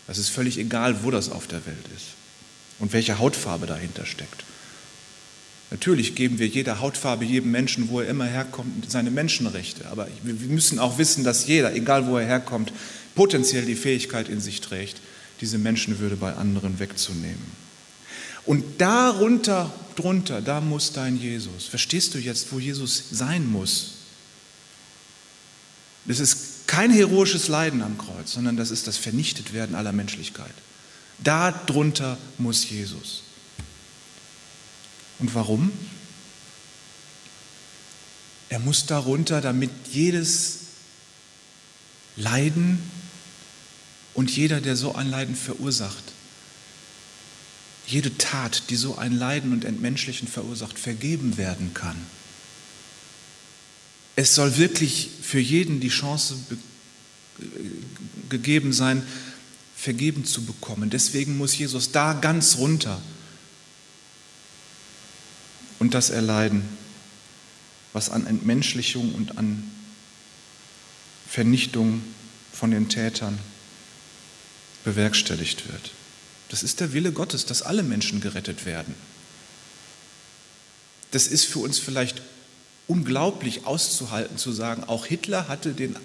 Das 0.05 0.19
ist 0.19 0.29
völlig 0.29 0.59
egal, 0.59 1.03
wo 1.03 1.09
das 1.09 1.31
auf 1.31 1.47
der 1.47 1.65
Welt 1.65 1.85
ist 1.95 2.07
und 2.77 2.93
welche 2.93 3.17
Hautfarbe 3.17 3.65
dahinter 3.65 4.05
steckt. 4.05 4.43
Natürlich 5.71 6.15
geben 6.15 6.37
wir 6.37 6.47
jeder 6.47 6.81
Hautfarbe, 6.81 7.23
jedem 7.23 7.51
Menschen, 7.51 7.89
wo 7.89 8.01
er 8.01 8.09
immer 8.09 8.25
herkommt, 8.25 8.91
seine 8.91 9.09
Menschenrechte. 9.09 9.87
Aber 9.89 10.07
wir 10.21 10.33
müssen 10.33 10.79
auch 10.79 10.97
wissen, 10.97 11.23
dass 11.23 11.47
jeder, 11.47 11.73
egal 11.73 12.07
wo 12.07 12.17
er 12.17 12.27
herkommt, 12.27 12.73
potenziell 13.15 13.65
die 13.65 13.75
Fähigkeit 13.75 14.27
in 14.27 14.41
sich 14.41 14.59
trägt, 14.59 15.01
diese 15.39 15.57
Menschenwürde 15.57 16.17
bei 16.17 16.33
anderen 16.33 16.79
wegzunehmen. 16.79 17.61
Und 18.45 18.81
darunter, 18.81 19.71
drunter, 19.95 20.41
da 20.41 20.59
muss 20.59 20.91
dein 20.91 21.17
Jesus. 21.17 21.65
Verstehst 21.67 22.13
du 22.15 22.17
jetzt, 22.17 22.51
wo 22.51 22.59
Jesus 22.59 23.05
sein 23.11 23.49
muss? 23.49 23.93
Das 26.05 26.19
ist 26.19 26.67
kein 26.67 26.91
heroisches 26.91 27.47
Leiden 27.47 27.81
am 27.81 27.97
Kreuz, 27.97 28.33
sondern 28.33 28.57
das 28.57 28.71
ist 28.71 28.87
das 28.87 28.97
Vernichtetwerden 28.97 29.75
aller 29.75 29.93
Menschlichkeit. 29.93 30.53
Darunter 31.23 32.17
muss 32.37 32.69
Jesus. 32.69 33.23
Und 35.21 35.35
warum? 35.35 35.71
Er 38.49 38.59
muss 38.59 38.85
darunter, 38.87 39.39
damit 39.39 39.71
jedes 39.91 40.57
Leiden 42.17 42.79
und 44.13 44.35
jeder, 44.35 44.59
der 44.59 44.75
so 44.75 44.95
ein 44.95 45.09
Leiden 45.09 45.35
verursacht, 45.35 46.03
jede 47.87 48.17
Tat, 48.17 48.69
die 48.69 48.75
so 48.75 48.97
ein 48.97 49.13
Leiden 49.13 49.53
und 49.53 49.63
Entmenschlichen 49.63 50.27
verursacht, 50.27 50.77
vergeben 50.77 51.37
werden 51.37 51.73
kann. 51.73 51.95
Es 54.15 54.35
soll 54.35 54.57
wirklich 54.57 55.09
für 55.21 55.39
jeden 55.39 55.79
die 55.79 55.89
Chance 55.89 56.35
gegeben 58.29 58.73
sein, 58.73 59.03
vergeben 59.77 60.25
zu 60.25 60.43
bekommen. 60.43 60.89
Deswegen 60.89 61.37
muss 61.37 61.57
Jesus 61.57 61.91
da 61.91 62.13
ganz 62.13 62.57
runter 62.57 63.01
und 65.81 65.95
das 65.95 66.11
erleiden, 66.11 66.61
was 67.91 68.11
an 68.11 68.27
Entmenschlichung 68.27 69.15
und 69.15 69.39
an 69.39 69.63
Vernichtung 71.27 72.03
von 72.53 72.69
den 72.69 72.87
Tätern 72.87 73.39
bewerkstelligt 74.83 75.71
wird. 75.71 75.89
Das 76.49 76.61
ist 76.61 76.81
der 76.81 76.93
Wille 76.93 77.11
Gottes, 77.11 77.47
dass 77.47 77.63
alle 77.63 77.81
Menschen 77.81 78.21
gerettet 78.21 78.67
werden. 78.67 78.93
Das 81.09 81.25
ist 81.25 81.45
für 81.45 81.57
uns 81.57 81.79
vielleicht 81.79 82.21
unglaublich 82.87 83.65
auszuhalten, 83.65 84.37
zu 84.37 84.51
sagen, 84.51 84.83
auch 84.83 85.07
Hitler 85.07 85.47
hatte 85.47 85.73
den, 85.73 85.95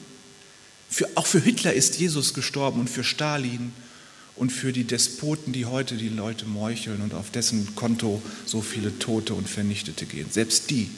für, 0.88 1.06
auch 1.16 1.26
für 1.26 1.40
Hitler 1.40 1.74
ist 1.74 1.98
Jesus 1.98 2.32
gestorben 2.32 2.80
und 2.80 2.88
für 2.88 3.04
Stalin 3.04 3.74
und 4.36 4.50
für 4.50 4.72
die 4.72 4.84
Despoten, 4.84 5.52
die 5.52 5.66
heute 5.66 5.96
die 5.96 6.08
Leute 6.08 6.46
meucheln 6.46 7.00
und 7.00 7.14
auf 7.14 7.30
dessen 7.30 7.74
Konto 7.74 8.22
so 8.44 8.60
viele 8.60 8.98
Tote 8.98 9.34
und 9.34 9.48
Vernichtete 9.48 10.06
gehen. 10.06 10.28
Selbst 10.30 10.70
die, 10.70 10.90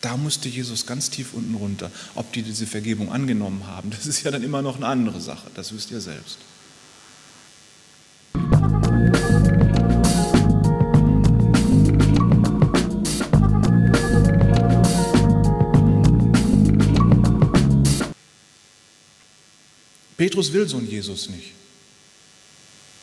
da 0.00 0.16
musste 0.16 0.48
Jesus 0.48 0.86
ganz 0.86 1.10
tief 1.10 1.34
unten 1.34 1.56
runter. 1.56 1.90
Ob 2.14 2.32
die 2.32 2.42
diese 2.42 2.66
Vergebung 2.66 3.10
angenommen 3.10 3.66
haben, 3.66 3.90
das 3.90 4.06
ist 4.06 4.22
ja 4.22 4.30
dann 4.30 4.44
immer 4.44 4.62
noch 4.62 4.76
eine 4.76 4.86
andere 4.86 5.20
Sache, 5.20 5.50
das 5.54 5.74
wisst 5.74 5.90
ihr 5.90 6.00
selbst. 6.00 6.38
Petrus 20.16 20.52
will 20.52 20.66
so 20.68 20.78
einen 20.78 20.90
Jesus 20.90 21.28
nicht 21.28 21.52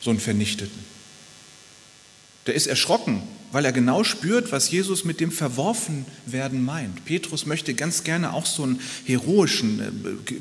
so 0.05 0.11
einen 0.11 0.19
Vernichteten. 0.19 0.95
Der 2.45 2.53
ist 2.53 2.67
erschrocken, 2.67 3.23
weil 3.51 3.65
er 3.65 3.71
genau 3.71 4.03
spürt, 4.03 4.51
was 4.51 4.69
Jesus 4.69 5.03
mit 5.03 5.19
dem 5.19 5.31
Verworfenwerden 5.31 6.63
meint. 6.63 7.05
Petrus 7.05 7.47
möchte 7.47 7.73
ganz 7.73 8.03
gerne 8.03 8.31
auch 8.31 8.45
so 8.45 8.61
einen 8.61 8.79
heroischen, 9.03 9.79
äh, 9.79 10.33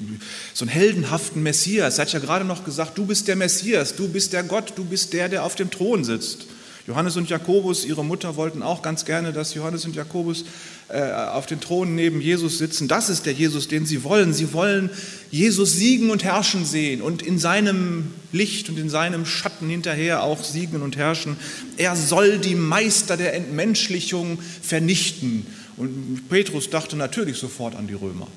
so 0.53 0.67
einen 0.67 0.71
heldenhaften 0.71 1.43
Messias. 1.43 1.99
Er 1.99 2.05
hat 2.05 2.13
ja 2.13 2.19
gerade 2.19 2.45
noch 2.45 2.67
gesagt, 2.67 2.99
du 2.99 3.07
bist 3.07 3.27
der 3.27 3.37
Messias, 3.37 3.97
du 3.97 4.07
bist 4.07 4.35
der 4.35 4.43
Gott, 4.43 4.75
du 4.77 4.85
bist 4.85 5.15
der, 5.15 5.31
der 5.31 5.45
auf 5.45 5.55
dem 5.55 5.71
Thron 5.71 6.05
sitzt. 6.05 6.45
Johannes 6.87 7.17
und 7.17 7.31
Jakobus, 7.31 7.87
ihre 7.87 8.05
Mutter, 8.05 8.37
wollten 8.37 8.63
auch 8.63 8.83
ganz 8.83 9.07
gerne, 9.07 9.33
dass 9.33 9.55
Johannes 9.55 9.87
und 9.87 9.97
Jakobus 9.97 10.45
äh, 10.89 11.01
auf 11.13 11.47
den 11.47 11.59
Thron 11.59 11.95
neben 11.95 12.21
Jesus 12.21 12.59
sitzen. 12.59 12.89
Das 12.89 13.09
ist 13.09 13.25
der 13.25 13.33
Jesus, 13.33 13.69
den 13.69 13.87
sie 13.87 14.05
wollen. 14.05 14.35
Sie 14.35 14.53
wollen 14.53 14.91
Jesus 15.31 15.73
siegen 15.73 16.11
und 16.11 16.25
herrschen 16.25 16.67
sehen 16.67 17.01
und 17.01 17.23
in 17.23 17.39
seinem 17.39 18.13
Licht 18.33 18.69
und 18.69 18.79
in 18.79 18.91
seinem 18.91 19.25
Schatten 19.25 19.71
hinterher 19.71 20.23
auch 20.23 20.45
siegen 20.45 20.83
und 20.83 20.99
herrschen. 20.99 21.39
Er 21.79 21.97
soll 21.97 22.39
die 22.39 22.55
Meister 22.55 23.17
der 23.17 23.33
Entmenschlichung 23.33 24.39
vernichten. 24.61 25.47
Und 25.79 26.29
Petrus 26.29 26.69
dachte 26.69 26.97
natürlich 26.97 27.39
sofort 27.39 27.77
an 27.77 27.87
die 27.87 27.95
Römer, 27.95 28.29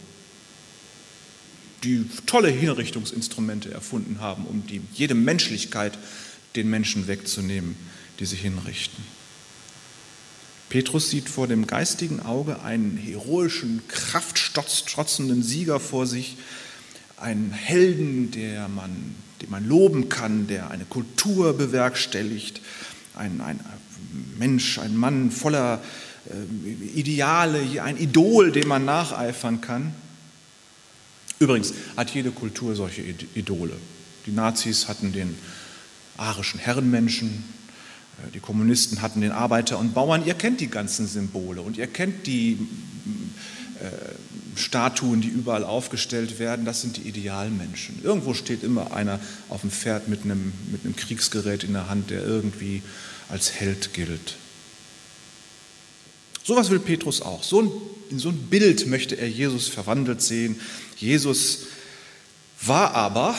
die 1.83 2.05
tolle 2.25 2.47
Hinrichtungsinstrumente 2.47 3.71
erfunden 3.71 4.21
haben, 4.21 4.45
um 4.45 4.65
die, 4.65 4.79
jede 4.93 5.15
Menschlichkeit 5.15 5.97
den 6.55 6.69
Menschen 6.69 7.07
wegzunehmen 7.07 7.75
die 8.19 8.25
sich 8.25 8.41
hinrichten. 8.41 9.03
Petrus 10.69 11.09
sieht 11.09 11.29
vor 11.29 11.47
dem 11.47 11.65
geistigen 11.65 12.19
Auge 12.19 12.61
einen 12.61 12.97
heroischen, 12.97 13.81
kraftstrotzenden 13.87 15.41
Sieger 15.41 15.79
vor 15.79 16.05
sich, 16.05 16.37
einen 17.15 17.51
Helden, 17.51 18.31
der 18.31 18.67
man, 18.67 19.15
den 19.41 19.49
man 19.49 19.67
loben 19.67 20.09
kann, 20.09 20.47
der 20.47 20.69
eine 20.69 20.85
Kultur 20.85 21.53
bewerkstelligt, 21.53 22.61
ein, 23.15 23.41
ein 23.41 23.59
Mensch, 24.37 24.77
ein 24.77 24.95
Mann 24.95 25.31
voller 25.31 25.81
äh, 26.25 26.99
Ideale, 26.99 27.81
ein 27.81 27.97
Idol, 27.97 28.51
dem 28.51 28.67
man 28.67 28.85
nacheifern 28.85 29.61
kann. 29.61 29.93
Übrigens 31.39 31.73
hat 31.95 32.09
jede 32.11 32.31
Kultur 32.31 32.75
solche 32.75 33.03
Idole. 33.35 33.73
Die 34.25 34.31
Nazis 34.31 34.87
hatten 34.87 35.13
den 35.13 35.37
arischen 36.17 36.59
Herrenmenschen, 36.59 37.43
die 38.33 38.39
Kommunisten 38.39 39.01
hatten 39.01 39.21
den 39.21 39.31
Arbeiter 39.31 39.77
und 39.77 39.93
Bauern. 39.93 40.25
Ihr 40.25 40.33
kennt 40.33 40.59
die 40.59 40.69
ganzen 40.69 41.07
Symbole 41.07 41.61
und 41.61 41.77
ihr 41.77 41.87
kennt 41.87 42.25
die 42.25 42.57
äh, 43.79 44.57
Statuen, 44.57 45.21
die 45.21 45.27
überall 45.27 45.63
aufgestellt 45.63 46.39
werden. 46.39 46.65
Das 46.65 46.81
sind 46.81 46.97
die 46.97 47.01
Idealmenschen. 47.01 47.99
Irgendwo 48.03 48.33
steht 48.33 48.63
immer 48.63 48.93
einer 48.93 49.19
auf 49.49 49.61
dem 49.61 49.69
Pferd 49.69 50.07
mit 50.07 50.23
einem, 50.23 50.51
mit 50.71 50.83
einem 50.83 50.95
Kriegsgerät 50.95 51.63
in 51.63 51.73
der 51.73 51.89
Hand, 51.89 52.09
der 52.09 52.23
irgendwie 52.23 52.81
als 53.29 53.53
Held 53.53 53.93
gilt. 53.93 54.35
So 56.43 56.55
was 56.55 56.69
will 56.69 56.79
Petrus 56.79 57.21
auch. 57.21 57.43
So 57.43 57.61
ein, 57.61 57.71
in 58.09 58.19
so 58.19 58.29
ein 58.29 58.37
Bild 58.49 58.87
möchte 58.87 59.15
er 59.15 59.29
Jesus 59.29 59.67
verwandelt 59.67 60.21
sehen. 60.21 60.59
Jesus 60.95 61.65
war 62.61 62.95
aber, 62.95 63.35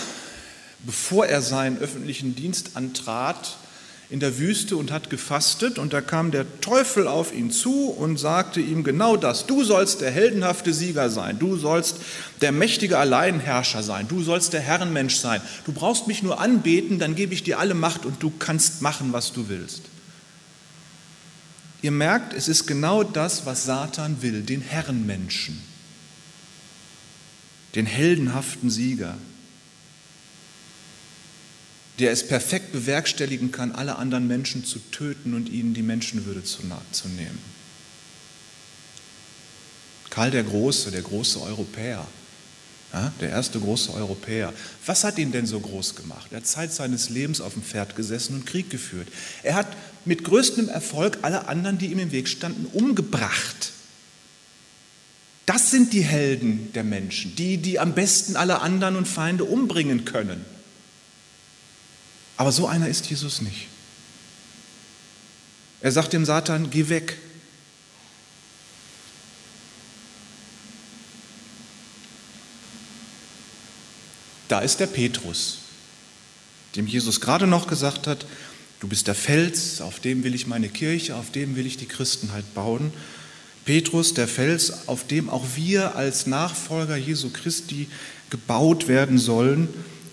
bevor 0.85 1.27
er 1.27 1.43
seinen 1.43 1.79
öffentlichen 1.79 2.37
Dienst 2.37 2.77
antrat, 2.77 3.57
in 4.11 4.21
der 4.21 4.39
Wüste 4.39 4.77
und 4.77 4.91
hat 4.91 5.11
gefastet. 5.11 5.79
Und 5.79 5.93
da 5.93 6.01
kam 6.01 6.31
der 6.31 6.61
Teufel 6.61 7.07
auf 7.07 7.35
ihn 7.35 7.51
zu 7.51 7.89
und 7.89 8.19
sagte 8.19 8.61
ihm 8.61 8.85
genau 8.85 9.17
das, 9.17 9.47
du 9.47 9.65
sollst 9.65 10.01
der 10.01 10.11
heldenhafte 10.11 10.73
Sieger 10.73 11.11
sein, 11.11 11.39
du 11.39 11.57
sollst 11.57 11.99
der 12.41 12.53
mächtige 12.53 12.99
Alleinherrscher 12.99 13.83
sein, 13.83 14.09
du 14.09 14.23
sollst 14.23 14.53
der 14.53 14.61
Herrenmensch 14.61 15.17
sein, 15.17 15.43
du 15.67 15.73
brauchst 15.73 16.07
mich 16.07 16.23
nur 16.23 16.41
anbeten, 16.41 16.99
dann 16.99 17.15
gebe 17.15 17.35
ich 17.35 17.43
dir 17.43 17.59
alle 17.59 17.75
Macht 17.75 18.07
und 18.07 18.23
du 18.23 18.33
kannst 18.39 18.81
machen, 18.81 19.13
was 19.13 19.33
du 19.33 19.49
willst. 19.49 19.83
Ihr 21.81 21.93
merkt, 21.93 22.33
es 22.33 22.49
ist 22.49 22.67
genau 22.67 23.05
das, 23.05 23.47
was 23.47 23.65
Satan 23.65 24.21
will, 24.21 24.43
den 24.43 24.63
Herrenmenschen, 24.63 25.63
den 27.75 27.87
heldenhaften 27.87 28.71
Sieger, 28.71 29.17
der 31.99 32.13
es 32.13 32.27
perfekt 32.27 32.73
bewerkstelligen 32.73 33.51
kann, 33.51 33.73
alle 33.73 33.97
anderen 33.97 34.27
Menschen 34.27 34.65
zu 34.65 34.79
töten 34.91 35.35
und 35.35 35.49
ihnen 35.49 35.75
die 35.75 35.83
Menschenwürde 35.83 36.45
zu, 36.45 36.63
zu 36.93 37.09
nehmen. 37.09 37.39
Karl 40.11 40.31
der 40.31 40.45
Große, 40.45 40.91
der 40.91 41.03
große 41.03 41.41
Europäer, 41.41 42.07
ja, 42.93 43.13
der 43.21 43.31
erste 43.31 43.61
große 43.61 43.93
Europäer. 43.93 44.53
Was 44.87 45.05
hat 45.05 45.19
ihn 45.19 45.31
denn 45.31 45.47
so 45.47 45.61
groß 45.61 45.95
gemacht? 45.95 46.29
Er 46.31 46.39
hat 46.39 46.47
Zeit 46.47 46.73
seines 46.73 47.11
Lebens 47.11 47.41
auf 47.41 47.53
dem 47.53 47.63
Pferd 47.63 47.97
gesessen 47.97 48.37
und 48.37 48.47
Krieg 48.47 48.71
geführt. 48.71 49.09
Er 49.43 49.55
hat 49.55 49.69
mit 50.07 50.25
größtem 50.25 50.69
Erfolg 50.69 51.19
alle 51.23 51.49
anderen, 51.49 51.77
die 51.77 51.93
ihm 51.93 51.99
im 51.99 52.13
Weg 52.13 52.29
standen, 52.29 52.67
umgebracht. 52.73 53.73
Das 55.45 55.71
sind 55.71 55.93
die 55.93 56.03
Helden 56.03 56.73
der 56.73 56.85
Menschen, 56.85 57.37
die, 57.37 57.59
die 57.59 57.79
am 57.79 57.95
besten 57.95 58.37
alle 58.37 58.61
anderen 58.61 58.97
und 58.97 59.07
Feinde 59.07 59.45
umbringen 59.45 60.05
können. 60.05 60.45
Aber 62.39 62.53
so 62.53 62.69
einer 62.69 62.89
ist 62.89 63.11
Jesus 63.11 63.43
nicht. 63.43 63.67
Er 65.81 65.93
sagt 65.93 66.13
dem 66.13 66.25
Satan, 66.25 66.71
geh 66.71 66.89
weg. 66.89 67.19
Da 74.47 74.61
ist 74.61 74.81
der 74.81 74.87
Petrus, 74.87 75.59
dem 76.75 76.87
Jesus 76.87 77.21
gerade 77.21 77.47
noch 77.47 77.67
gesagt 77.67 78.07
hat, 78.07 78.25
du 78.81 78.89
bist 78.89 79.09
der 79.09 79.15
Fels, 79.15 79.81
auf 79.81 80.01
dem 80.01 80.23
will 80.23 80.35
ich 80.35 80.47
meine 80.47 80.69
Kirche, 80.69 81.17
auf 81.17 81.31
dem 81.31 81.57
will 81.57 81.67
ich 81.67 81.77
die 81.77 81.87
Christenheit 81.87 82.55
bauen. 82.55 82.93
Petrus, 83.65 84.15
der 84.15 84.29
Fels, 84.29 84.89
auf 84.89 85.07
dem 85.07 85.29
auch 85.29 85.45
wir 85.57 85.97
als 85.97 86.27
Nachfolger 86.27 86.97
Jesu 86.97 87.31
Christi 87.31 87.89
gebaut 88.31 88.89
werden 88.89 89.19
sollen. 89.19 89.69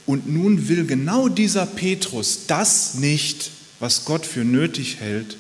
Und 0.06 0.28
nun 0.28 0.68
will 0.68 0.86
genau 0.86 1.30
dieser 1.30 1.66
Petrus 1.66 2.46
das 2.48 2.96
nicht, 2.96 3.52
was 3.80 4.06
Gott 4.06 4.26
für 4.26 4.44
nötig 4.44 4.98
hält, 5.00 5.38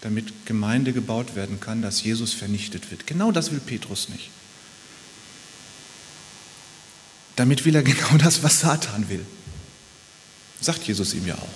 damit 0.00 0.46
Gemeinde 0.46 0.92
gebaut 0.92 1.36
werden 1.36 1.60
kann, 1.60 1.80
dass 1.80 2.02
Jesus 2.02 2.32
vernichtet 2.32 2.90
wird. 2.90 3.06
Genau 3.06 3.32
das 3.32 3.52
will 3.52 3.60
Petrus 3.60 4.08
nicht. 4.08 4.30
Damit 7.36 7.64
will 7.64 7.74
er 7.74 7.82
genau 7.82 8.16
das, 8.18 8.42
was 8.42 8.60
Satan 8.60 9.08
will. 9.08 9.24
Sagt 10.60 10.84
Jesus 10.86 11.14
ihm 11.14 11.26
ja 11.26 11.34
auch. 11.34 11.48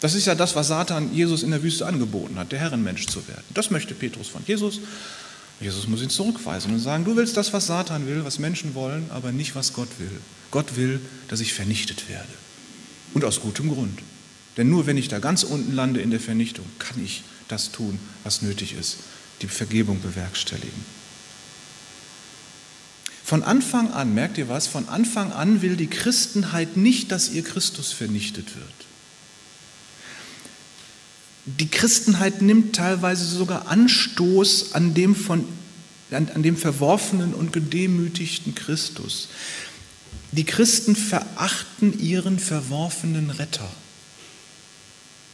Das 0.00 0.14
ist 0.14 0.26
ja 0.26 0.34
das, 0.34 0.56
was 0.56 0.68
Satan 0.68 1.14
Jesus 1.14 1.44
in 1.44 1.52
der 1.52 1.62
Wüste 1.62 1.86
angeboten 1.86 2.36
hat, 2.36 2.50
der 2.50 2.58
Herrenmensch 2.58 3.06
zu 3.06 3.26
werden. 3.28 3.44
Das 3.50 3.70
möchte 3.70 3.94
Petrus 3.94 4.28
von 4.28 4.42
Jesus. 4.46 4.80
Jesus 5.62 5.86
muss 5.86 6.02
ihn 6.02 6.10
zurückweisen 6.10 6.72
und 6.72 6.80
sagen, 6.80 7.04
du 7.04 7.16
willst 7.16 7.36
das, 7.36 7.52
was 7.52 7.66
Satan 7.66 8.06
will, 8.06 8.24
was 8.24 8.40
Menschen 8.40 8.74
wollen, 8.74 9.06
aber 9.10 9.30
nicht, 9.30 9.54
was 9.54 9.72
Gott 9.72 9.88
will. 9.98 10.20
Gott 10.50 10.76
will, 10.76 11.00
dass 11.28 11.40
ich 11.40 11.54
vernichtet 11.54 12.08
werde. 12.08 12.28
Und 13.14 13.24
aus 13.24 13.40
gutem 13.40 13.70
Grund. 13.70 14.00
Denn 14.56 14.68
nur 14.68 14.86
wenn 14.86 14.96
ich 14.96 15.08
da 15.08 15.18
ganz 15.20 15.44
unten 15.44 15.72
lande 15.72 16.00
in 16.00 16.10
der 16.10 16.20
Vernichtung, 16.20 16.66
kann 16.78 17.02
ich 17.02 17.22
das 17.48 17.70
tun, 17.70 17.98
was 18.24 18.42
nötig 18.42 18.74
ist, 18.74 18.98
die 19.40 19.46
Vergebung 19.46 20.00
bewerkstelligen. 20.00 20.84
Von 23.24 23.42
Anfang 23.42 23.92
an, 23.92 24.14
merkt 24.14 24.36
ihr 24.36 24.48
was, 24.48 24.66
von 24.66 24.88
Anfang 24.88 25.32
an 25.32 25.62
will 25.62 25.76
die 25.76 25.86
Christenheit 25.86 26.76
nicht, 26.76 27.12
dass 27.12 27.30
ihr 27.30 27.44
Christus 27.44 27.92
vernichtet 27.92 28.56
wird. 28.56 28.91
Die 31.44 31.68
Christenheit 31.68 32.40
nimmt 32.40 32.76
teilweise 32.76 33.24
sogar 33.24 33.66
Anstoß 33.68 34.74
an 34.74 34.94
dem, 34.94 35.16
von, 35.16 35.44
an, 36.12 36.28
an 36.34 36.42
dem 36.42 36.56
verworfenen 36.56 37.34
und 37.34 37.52
gedemütigten 37.52 38.54
Christus. 38.54 39.28
Die 40.30 40.44
Christen 40.44 40.94
verachten 40.94 41.98
ihren 41.98 42.38
verworfenen 42.38 43.30
Retter. 43.30 43.68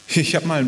Ich 0.07 0.35
habe 0.35 0.47
mal 0.47 0.65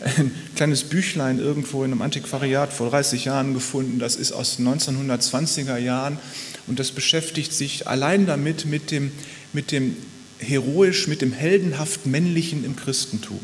ein 0.00 0.30
kleines 0.56 0.84
Büchlein 0.84 1.38
irgendwo 1.38 1.84
in 1.84 1.92
einem 1.92 2.02
Antiquariat 2.02 2.72
vor 2.72 2.88
30 2.88 3.26
Jahren 3.26 3.52
gefunden. 3.52 3.98
Das 3.98 4.16
ist 4.16 4.32
aus 4.32 4.58
1920er 4.58 5.76
Jahren 5.76 6.18
und 6.66 6.78
das 6.78 6.92
beschäftigt 6.92 7.52
sich 7.52 7.86
allein 7.86 8.26
damit, 8.26 8.64
mit 8.64 8.90
dem, 8.90 9.12
mit 9.52 9.70
dem 9.70 9.96
heroisch, 10.38 11.08
mit 11.08 11.20
dem 11.20 11.32
heldenhaft 11.32 12.06
Männlichen 12.06 12.64
im 12.64 12.76
Christentum. 12.76 13.40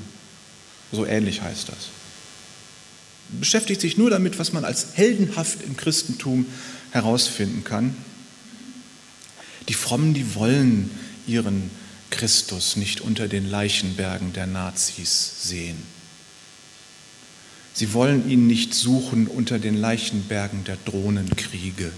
So 0.95 1.07
ähnlich 1.07 1.43
heißt 1.43 1.69
das. 1.69 1.89
Beschäftigt 3.29 3.81
sich 3.81 3.97
nur 3.97 4.11
damit, 4.11 4.39
was 4.39 4.53
man 4.53 4.65
als 4.65 4.89
heldenhaft 4.95 5.63
im 5.63 5.77
Christentum 5.77 6.47
herausfinden 6.91 7.65
kann. 7.65 7.97
Die 9.69 9.75
Frommen, 9.75 10.15
die 10.15 10.35
wollen 10.35 10.91
ihren 11.27 11.71
Christus 12.11 12.77
nicht 12.77 13.01
unter 13.01 13.29
den 13.29 13.51
Leichenbergen 13.51 14.33
der 14.33 14.47
Nazis 14.47 15.43
sehen. 15.43 15.83
Sie 17.73 17.93
wollen 17.93 18.31
ihn 18.31 18.47
nicht 18.47 18.73
suchen 18.73 19.27
unter 19.27 19.59
den 19.59 19.77
Leichenbergen 19.77 20.63
der 20.63 20.77
Drohnenkriege. 20.85 21.91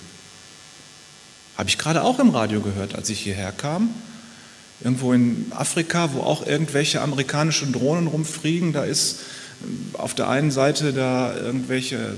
Habe 1.59 1.69
ich 1.69 1.77
gerade 1.77 2.03
auch 2.03 2.19
im 2.19 2.31
Radio 2.31 2.63
gehört, 2.63 2.95
als 2.95 3.11
ich 3.11 3.21
hierher 3.21 3.53
kam. 3.53 3.91
Irgendwo 4.83 5.13
in 5.13 5.47
Afrika, 5.51 6.13
wo 6.13 6.21
auch 6.21 6.47
irgendwelche 6.47 7.01
amerikanischen 7.01 7.73
Drohnen 7.73 8.07
rumfliegen, 8.07 8.73
da 8.73 8.85
ist 8.85 9.21
äh, 9.63 9.99
auf 9.99 10.15
der 10.15 10.29
einen 10.29 10.51
Seite 10.51 10.93
da 10.93 11.35
irgendwelche 11.37 12.15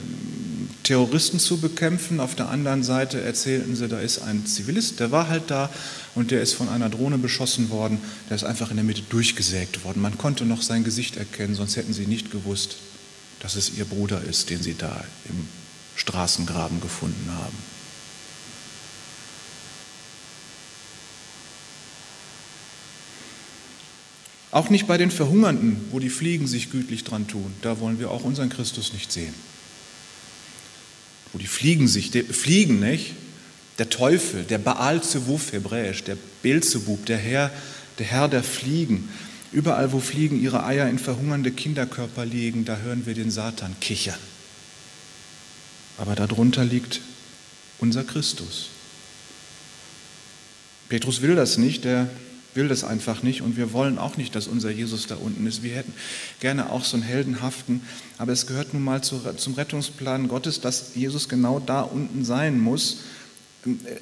Terroristen 0.88 1.38
zu 1.38 1.60
bekämpfen, 1.60 2.18
auf 2.18 2.34
der 2.34 2.48
anderen 2.48 2.82
Seite 2.82 3.20
erzählten 3.20 3.76
sie, 3.76 3.88
da 3.88 4.00
ist 4.00 4.22
ein 4.22 4.46
Zivilist, 4.46 5.00
der 5.00 5.10
war 5.10 5.28
halt 5.28 5.50
da 5.50 5.68
und 6.14 6.30
der 6.30 6.40
ist 6.40 6.54
von 6.54 6.70
einer 6.70 6.88
Drohne 6.88 7.18
beschossen 7.18 7.68
worden, 7.68 8.00
der 8.30 8.36
ist 8.36 8.44
einfach 8.44 8.70
in 8.70 8.76
der 8.76 8.84
Mitte 8.84 9.02
durchgesägt 9.02 9.84
worden. 9.84 10.00
Man 10.00 10.16
konnte 10.16 10.46
noch 10.46 10.62
sein 10.62 10.84
Gesicht 10.84 11.18
erkennen, 11.18 11.54
sonst 11.54 11.76
hätten 11.76 11.92
sie 11.92 12.06
nicht 12.06 12.30
gewusst, 12.30 12.76
dass 13.40 13.54
es 13.54 13.76
ihr 13.76 13.84
Bruder 13.84 14.22
ist, 14.22 14.48
den 14.48 14.62
sie 14.62 14.74
da 14.74 15.04
im 15.28 15.46
Straßengraben 15.96 16.80
gefunden 16.80 17.30
haben. 17.36 17.77
Auch 24.50 24.70
nicht 24.70 24.86
bei 24.86 24.96
den 24.96 25.10
Verhungernden, 25.10 25.76
wo 25.90 25.98
die 25.98 26.08
Fliegen 26.08 26.46
sich 26.46 26.70
gütlich 26.70 27.04
dran 27.04 27.28
tun. 27.28 27.52
Da 27.60 27.80
wollen 27.80 27.98
wir 27.98 28.10
auch 28.10 28.24
unseren 28.24 28.48
Christus 28.48 28.92
nicht 28.92 29.12
sehen. 29.12 29.34
Wo 31.32 31.38
die 31.38 31.46
Fliegen 31.46 31.86
sich, 31.86 32.10
der, 32.10 32.24
Fliegen, 32.24 32.80
nicht? 32.80 33.14
Der 33.78 33.90
Teufel, 33.90 34.44
der 34.44 34.58
Baal 34.58 35.02
Zewuf 35.02 35.52
hebräisch, 35.52 36.02
der 36.02 36.16
Beelzebub, 36.42 37.04
der 37.06 37.18
Herr, 37.18 37.50
der 37.98 38.06
Herr 38.06 38.28
der 38.28 38.42
Fliegen. 38.42 39.08
Überall, 39.52 39.92
wo 39.92 40.00
Fliegen 40.00 40.40
ihre 40.40 40.64
Eier 40.64 40.88
in 40.88 40.98
verhungernde 40.98 41.52
Kinderkörper 41.52 42.24
legen, 42.24 42.64
da 42.64 42.78
hören 42.78 43.06
wir 43.06 43.14
den 43.14 43.30
Satan 43.30 43.76
kichern. 43.80 44.18
Aber 45.98 46.14
darunter 46.14 46.64
liegt 46.64 47.00
unser 47.78 48.04
Christus. 48.04 48.68
Petrus 50.88 51.20
will 51.20 51.34
das 51.34 51.58
nicht, 51.58 51.84
der 51.84 52.08
will 52.58 52.68
das 52.68 52.82
einfach 52.82 53.22
nicht 53.22 53.40
und 53.40 53.56
wir 53.56 53.72
wollen 53.72 53.98
auch 53.98 54.16
nicht, 54.16 54.34
dass 54.34 54.48
unser 54.48 54.70
Jesus 54.70 55.06
da 55.06 55.14
unten 55.14 55.46
ist. 55.46 55.62
Wir 55.62 55.76
hätten 55.76 55.94
gerne 56.40 56.70
auch 56.70 56.84
so 56.84 56.96
einen 56.96 57.04
heldenhaften, 57.04 57.82
aber 58.18 58.32
es 58.32 58.48
gehört 58.48 58.74
nun 58.74 58.82
mal 58.82 59.00
zum 59.00 59.54
Rettungsplan 59.54 60.26
Gottes, 60.26 60.60
dass 60.60 60.96
Jesus 60.96 61.28
genau 61.28 61.60
da 61.60 61.82
unten 61.82 62.24
sein 62.24 62.58
muss. 62.58 62.98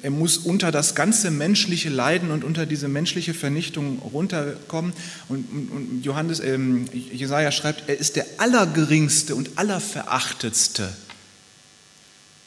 Er 0.01 0.09
muss 0.09 0.39
unter 0.39 0.71
das 0.71 0.95
ganze 0.95 1.29
menschliche 1.29 1.89
Leiden 1.89 2.31
und 2.31 2.43
unter 2.43 2.65
diese 2.65 2.87
menschliche 2.87 3.35
Vernichtung 3.35 3.99
runterkommen. 3.99 4.93
Und, 5.29 5.45
und 5.71 6.01
Johannes, 6.03 6.39
äh, 6.39 6.57
Jesaja 7.13 7.51
schreibt, 7.51 7.87
er 7.87 7.99
ist 7.99 8.15
der 8.15 8.25
Allergeringste 8.37 9.35
und 9.35 9.51
Allerverachtetste. 9.57 10.89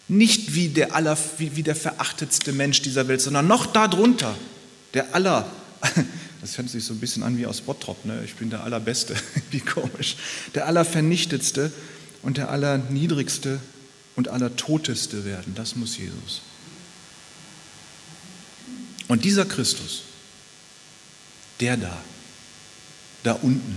Nicht 0.09 0.55
wie 0.55 0.69
der, 0.69 0.97
aller, 0.97 1.17
wie, 1.39 1.55
wie 1.55 1.63
der 1.63 1.77
verachtetste 1.77 2.53
Mensch 2.53 2.83
dieser 2.83 3.07
Welt, 3.07 3.21
sondern 3.21 3.47
noch 3.47 3.67
darunter, 3.67 4.37
der 4.95 5.15
Aller, 5.15 5.49
das 6.41 6.59
hört 6.59 6.69
sich 6.69 6.85
so 6.85 6.95
ein 6.95 7.01
bisschen 7.01 7.23
an 7.23 7.37
wie 7.39 7.47
aus 7.47 7.61
Bottrop, 7.61 8.05
ne? 8.05 8.23
ich 8.25 8.35
bin 8.35 8.51
der 8.51 8.65
Allerbeste, 8.65 9.15
wie 9.51 9.61
komisch. 9.61 10.17
Der 10.55 10.67
Allervernichtetste 10.67 11.73
und 12.23 12.37
der 12.37 12.51
Allerniedrigste 12.51 13.61
und 14.17 14.29
Allertoteste 14.29 15.25
werden, 15.25 15.55
das 15.55 15.77
muss 15.77 15.97
Jesus. 15.97 16.43
Und 19.09 19.25
dieser 19.25 19.45
Christus, 19.45 20.03
der 21.59 21.77
da, 21.77 22.01
da 23.23 23.33
unten, 23.33 23.77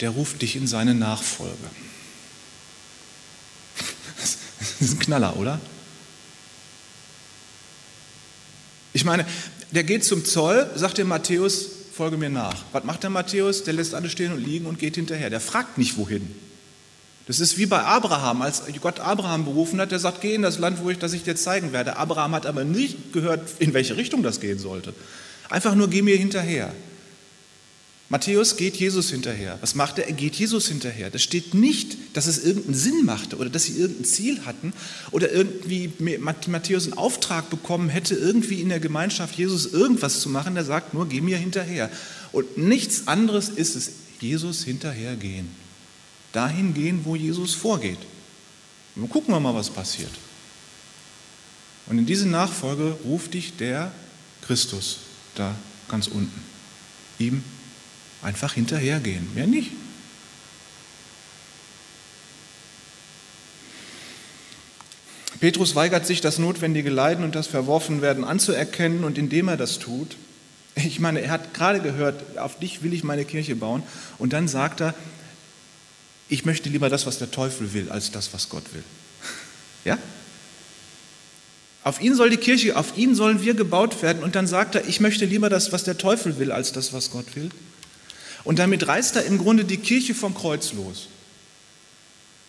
der 0.00 0.10
ruft 0.10 0.42
dich 0.42 0.56
in 0.56 0.66
seine 0.66 0.94
Nachfolge. 0.94 1.54
Das 4.80 4.80
ist 4.80 4.94
ein 4.94 4.98
Knaller, 4.98 5.36
oder? 5.36 5.60
Ich 8.98 9.04
meine, 9.04 9.24
der 9.70 9.84
geht 9.84 10.02
zum 10.02 10.24
Zoll, 10.24 10.68
sagt 10.74 10.98
dem 10.98 11.06
Matthäus, 11.06 11.66
folge 11.94 12.16
mir 12.16 12.30
nach. 12.30 12.64
Was 12.72 12.82
macht 12.82 13.04
der 13.04 13.10
Matthäus? 13.10 13.62
Der 13.62 13.72
lässt 13.72 13.94
alle 13.94 14.10
stehen 14.10 14.32
und 14.32 14.44
liegen 14.44 14.66
und 14.66 14.80
geht 14.80 14.96
hinterher. 14.96 15.30
Der 15.30 15.38
fragt 15.38 15.78
nicht, 15.78 15.96
wohin. 15.98 16.28
Das 17.28 17.38
ist 17.38 17.58
wie 17.58 17.66
bei 17.66 17.80
Abraham, 17.80 18.42
als 18.42 18.64
Gott 18.80 18.98
Abraham 18.98 19.44
berufen 19.44 19.80
hat, 19.80 19.92
der 19.92 20.00
sagt, 20.00 20.20
geh 20.20 20.34
in 20.34 20.42
das 20.42 20.58
Land, 20.58 20.82
wo 20.82 20.90
ich 20.90 20.98
das 20.98 21.12
ich 21.12 21.22
dir 21.22 21.36
zeigen 21.36 21.72
werde. 21.72 21.96
Abraham 21.96 22.34
hat 22.34 22.44
aber 22.44 22.64
nicht 22.64 23.12
gehört, 23.12 23.48
in 23.60 23.72
welche 23.72 23.96
Richtung 23.96 24.24
das 24.24 24.40
gehen 24.40 24.58
sollte. 24.58 24.92
Einfach 25.48 25.76
nur, 25.76 25.88
geh 25.88 26.02
mir 26.02 26.16
hinterher. 26.16 26.74
Matthäus 28.10 28.56
geht 28.56 28.76
Jesus 28.76 29.10
hinterher. 29.10 29.58
Was 29.60 29.74
macht 29.74 29.98
er? 29.98 30.06
Er 30.06 30.14
geht 30.14 30.34
Jesus 30.36 30.66
hinterher. 30.68 31.10
Das 31.10 31.22
steht 31.22 31.52
nicht, 31.52 31.98
dass 32.14 32.26
es 32.26 32.42
irgendeinen 32.42 32.74
Sinn 32.74 33.04
machte 33.04 33.36
oder 33.36 33.50
dass 33.50 33.64
sie 33.64 33.74
irgendein 33.74 34.06
Ziel 34.06 34.46
hatten 34.46 34.72
oder 35.10 35.30
irgendwie 35.30 35.92
Matthäus 35.98 36.84
einen 36.84 36.96
Auftrag 36.96 37.50
bekommen 37.50 37.90
hätte, 37.90 38.14
irgendwie 38.14 38.62
in 38.62 38.70
der 38.70 38.80
Gemeinschaft 38.80 39.36
Jesus 39.36 39.66
irgendwas 39.66 40.20
zu 40.20 40.30
machen. 40.30 40.56
Er 40.56 40.64
sagt 40.64 40.94
nur, 40.94 41.06
geh 41.06 41.20
mir 41.20 41.36
hinterher. 41.36 41.90
Und 42.32 42.56
nichts 42.56 43.08
anderes 43.08 43.50
ist 43.50 43.76
es, 43.76 43.90
Jesus 44.20 44.64
hinterhergehen. 44.64 45.48
Dahin 46.32 46.72
gehen, 46.72 47.00
wo 47.04 47.14
Jesus 47.14 47.54
vorgeht. 47.54 47.98
Und 48.96 49.10
gucken 49.10 49.34
wir 49.34 49.40
mal, 49.40 49.54
was 49.54 49.68
passiert. 49.68 50.10
Und 51.86 51.98
in 51.98 52.06
diese 52.06 52.26
Nachfolge 52.26 52.96
ruft 53.04 53.34
dich 53.34 53.56
der 53.56 53.92
Christus 54.42 54.98
da 55.34 55.54
ganz 55.88 56.06
unten. 56.06 56.42
Ihm 57.18 57.42
Einfach 58.22 58.54
hinterhergehen, 58.54 59.32
mehr 59.34 59.46
nicht. 59.46 59.70
Petrus 65.40 65.76
weigert 65.76 66.04
sich, 66.04 66.20
das 66.20 66.38
notwendige 66.38 66.90
Leiden 66.90 67.24
und 67.24 67.34
das 67.34 67.46
Verworfenwerden 67.46 68.24
anzuerkennen 68.24 69.04
und 69.04 69.18
indem 69.18 69.48
er 69.48 69.56
das 69.56 69.78
tut, 69.78 70.16
ich 70.86 71.00
meine, 71.00 71.20
er 71.20 71.30
hat 71.30 71.54
gerade 71.54 71.80
gehört, 71.80 72.38
auf 72.38 72.58
dich 72.58 72.82
will 72.82 72.92
ich 72.92 73.02
meine 73.04 73.24
Kirche 73.24 73.56
bauen 73.56 73.82
und 74.18 74.32
dann 74.32 74.48
sagt 74.48 74.80
er, 74.80 74.94
ich 76.28 76.44
möchte 76.44 76.68
lieber 76.68 76.88
das, 76.88 77.06
was 77.06 77.18
der 77.18 77.30
Teufel 77.30 77.72
will, 77.72 77.90
als 77.90 78.10
das, 78.10 78.32
was 78.32 78.48
Gott 78.48 78.64
will. 78.74 78.84
Ja? 79.84 79.98
Auf 81.84 82.00
ihn 82.00 82.14
soll 82.14 82.30
die 82.30 82.36
Kirche, 82.36 82.76
auf 82.76 82.98
ihn 82.98 83.14
sollen 83.14 83.42
wir 83.42 83.54
gebaut 83.54 84.02
werden 84.02 84.22
und 84.22 84.34
dann 84.34 84.46
sagt 84.46 84.74
er, 84.74 84.86
ich 84.86 85.00
möchte 85.00 85.24
lieber 85.24 85.48
das, 85.48 85.72
was 85.72 85.84
der 85.84 85.96
Teufel 85.96 86.38
will, 86.38 86.52
als 86.52 86.72
das, 86.72 86.92
was 86.92 87.10
Gott 87.10 87.34
will. 87.34 87.50
Und 88.44 88.58
damit 88.58 88.86
reißt 88.86 89.16
er 89.16 89.24
im 89.24 89.38
Grunde 89.38 89.64
die 89.64 89.76
Kirche 89.76 90.14
vom 90.14 90.34
Kreuz 90.34 90.72
los. 90.72 91.08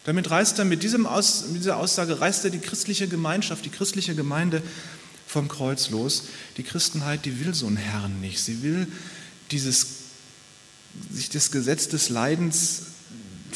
Damit 0.06 0.30
reißt 0.30 0.60
er 0.60 0.66
mit, 0.66 0.84
diesem 0.84 1.06
Aus, 1.06 1.46
mit 1.48 1.62
dieser 1.62 1.78
Aussage, 1.78 2.20
reißt 2.20 2.46
er 2.46 2.52
die 2.52 2.60
christliche 2.60 3.08
Gemeinschaft, 3.08 3.66
die 3.66 3.70
christliche 3.70 4.16
Gemeinde 4.16 4.62
vom 5.28 5.48
Kreuz 5.48 5.90
los. 5.90 6.24
Die 6.58 6.64
Christenheit, 6.64 7.26
die 7.26 7.44
will 7.44 7.54
so 7.54 7.68
einen 7.68 7.78
Herrn 7.78 8.20
nicht. 8.22 8.42
Sie 8.42 8.64
will 8.64 8.88
dieses, 9.52 9.88
sich 11.12 11.30
das 11.30 11.52
Gesetz 11.52 11.90
des 11.90 12.10
Leidens 12.10 12.84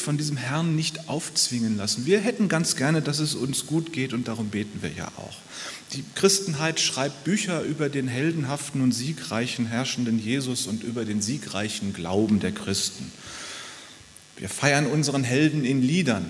von 0.00 0.16
diesem 0.16 0.36
Herrn 0.36 0.76
nicht 0.76 1.08
aufzwingen 1.08 1.76
lassen. 1.76 2.06
Wir 2.06 2.20
hätten 2.20 2.48
ganz 2.48 2.76
gerne, 2.76 3.02
dass 3.02 3.18
es 3.18 3.34
uns 3.34 3.66
gut 3.66 3.92
geht 3.92 4.12
und 4.12 4.28
darum 4.28 4.48
beten 4.48 4.82
wir 4.82 4.90
ja 4.90 5.08
auch. 5.16 5.36
Die 5.92 6.04
Christenheit 6.14 6.80
schreibt 6.80 7.24
Bücher 7.24 7.62
über 7.62 7.88
den 7.88 8.08
heldenhaften 8.08 8.80
und 8.80 8.92
siegreichen 8.92 9.66
herrschenden 9.66 10.18
Jesus 10.18 10.66
und 10.66 10.82
über 10.82 11.04
den 11.04 11.22
siegreichen 11.22 11.92
Glauben 11.92 12.40
der 12.40 12.52
Christen. 12.52 13.10
Wir 14.36 14.48
feiern 14.48 14.86
unseren 14.86 15.22
Helden 15.22 15.64
in 15.64 15.82
Liedern. 15.82 16.28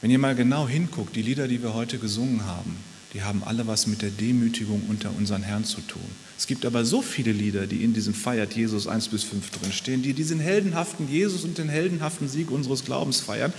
Wenn 0.00 0.10
ihr 0.10 0.18
mal 0.18 0.34
genau 0.34 0.68
hinguckt, 0.68 1.16
die 1.16 1.22
Lieder, 1.22 1.48
die 1.48 1.62
wir 1.62 1.74
heute 1.74 1.98
gesungen 1.98 2.46
haben, 2.46 2.76
die 3.14 3.22
haben 3.22 3.42
alle 3.42 3.66
was 3.66 3.86
mit 3.86 4.02
der 4.02 4.10
Demütigung 4.10 4.82
unter 4.88 5.10
unseren 5.16 5.42
Herrn 5.42 5.64
zu 5.64 5.80
tun. 5.80 6.02
Es 6.36 6.46
gibt 6.46 6.66
aber 6.66 6.84
so 6.84 7.00
viele 7.02 7.32
Lieder, 7.32 7.66
die 7.66 7.82
in 7.82 7.94
diesem 7.94 8.14
Feiert 8.14 8.54
Jesus 8.54 8.86
1 8.86 9.08
bis 9.08 9.24
5 9.24 9.50
drin 9.50 9.72
stehen, 9.72 10.02
die 10.02 10.12
diesen 10.12 10.40
heldenhaften 10.40 11.10
Jesus 11.10 11.44
und 11.44 11.58
den 11.58 11.68
heldenhaften 11.68 12.28
Sieg 12.28 12.50
unseres 12.50 12.84
Glaubens 12.84 13.20
feiern. 13.20 13.52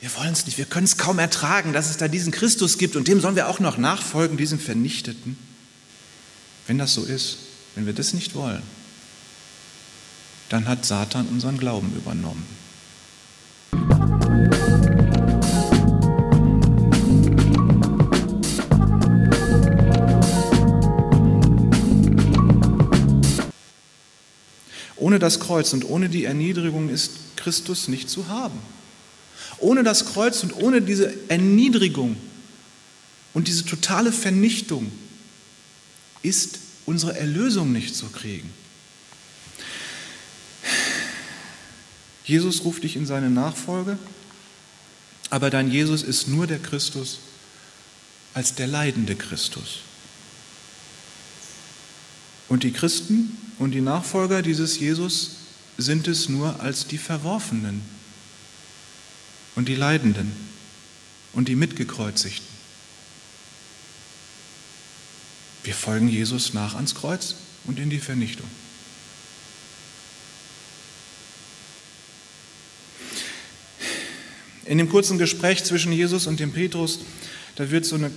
Wir 0.00 0.14
wollen 0.16 0.32
es 0.32 0.46
nicht, 0.46 0.58
wir 0.58 0.64
können 0.64 0.84
es 0.84 0.96
kaum 0.96 1.18
ertragen, 1.18 1.72
dass 1.72 1.90
es 1.90 1.96
da 1.96 2.08
diesen 2.08 2.32
Christus 2.32 2.78
gibt 2.78 2.96
und 2.96 3.08
dem 3.08 3.20
sollen 3.20 3.36
wir 3.36 3.48
auch 3.48 3.60
noch 3.60 3.78
nachfolgen, 3.78 4.36
diesem 4.36 4.58
Vernichteten. 4.58 5.36
Wenn 6.66 6.78
das 6.78 6.94
so 6.94 7.04
ist, 7.04 7.38
wenn 7.74 7.86
wir 7.86 7.92
das 7.92 8.14
nicht 8.14 8.34
wollen, 8.34 8.62
dann 10.48 10.66
hat 10.66 10.84
Satan 10.86 11.26
unseren 11.26 11.58
Glauben 11.58 11.92
übernommen. 11.94 12.57
Ohne 25.08 25.18
das 25.18 25.40
Kreuz 25.40 25.72
und 25.72 25.88
ohne 25.88 26.10
die 26.10 26.26
Erniedrigung 26.26 26.90
ist 26.90 27.12
Christus 27.36 27.88
nicht 27.88 28.10
zu 28.10 28.28
haben. 28.28 28.58
Ohne 29.56 29.82
das 29.82 30.04
Kreuz 30.04 30.42
und 30.42 30.54
ohne 30.54 30.82
diese 30.82 31.14
Erniedrigung 31.30 32.18
und 33.32 33.48
diese 33.48 33.64
totale 33.64 34.12
Vernichtung 34.12 34.92
ist 36.20 36.58
unsere 36.84 37.18
Erlösung 37.18 37.72
nicht 37.72 37.96
zu 37.96 38.10
kriegen. 38.10 38.50
Jesus 42.26 42.64
ruft 42.64 42.82
dich 42.82 42.94
in 42.94 43.06
seine 43.06 43.30
Nachfolge, 43.30 43.98
aber 45.30 45.48
dein 45.48 45.70
Jesus 45.70 46.02
ist 46.02 46.28
nur 46.28 46.46
der 46.46 46.58
Christus 46.58 47.20
als 48.34 48.54
der 48.56 48.66
leidende 48.66 49.16
Christus. 49.16 49.78
Und 52.48 52.62
die 52.62 52.72
Christen 52.72 53.36
und 53.58 53.72
die 53.72 53.80
Nachfolger 53.80 54.42
dieses 54.42 54.78
Jesus 54.78 55.36
sind 55.76 56.08
es 56.08 56.28
nur 56.28 56.60
als 56.60 56.86
die 56.86 56.98
Verworfenen 56.98 57.82
und 59.54 59.68
die 59.68 59.74
Leidenden 59.74 60.32
und 61.32 61.48
die 61.48 61.56
Mitgekreuzigten. 61.56 62.46
Wir 65.64 65.74
folgen 65.74 66.08
Jesus 66.08 66.54
nach 66.54 66.74
ans 66.74 66.94
Kreuz 66.94 67.34
und 67.64 67.78
in 67.78 67.90
die 67.90 67.98
Vernichtung. 67.98 68.46
In 74.64 74.78
dem 74.78 74.88
kurzen 74.88 75.18
Gespräch 75.18 75.64
zwischen 75.64 75.92
Jesus 75.92 76.26
und 76.26 76.40
dem 76.40 76.52
Petrus, 76.52 77.00
da 77.56 77.70
wird 77.70 77.84
so 77.84 77.96
eine 77.96 78.10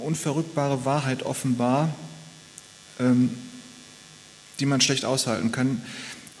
unverrückbare 0.00 0.84
Wahrheit 0.84 1.24
offenbar, 1.24 1.94
ähm, 3.00 3.30
die 4.60 4.66
man 4.66 4.80
schlecht 4.80 5.04
aushalten 5.04 5.52
kann. 5.52 5.82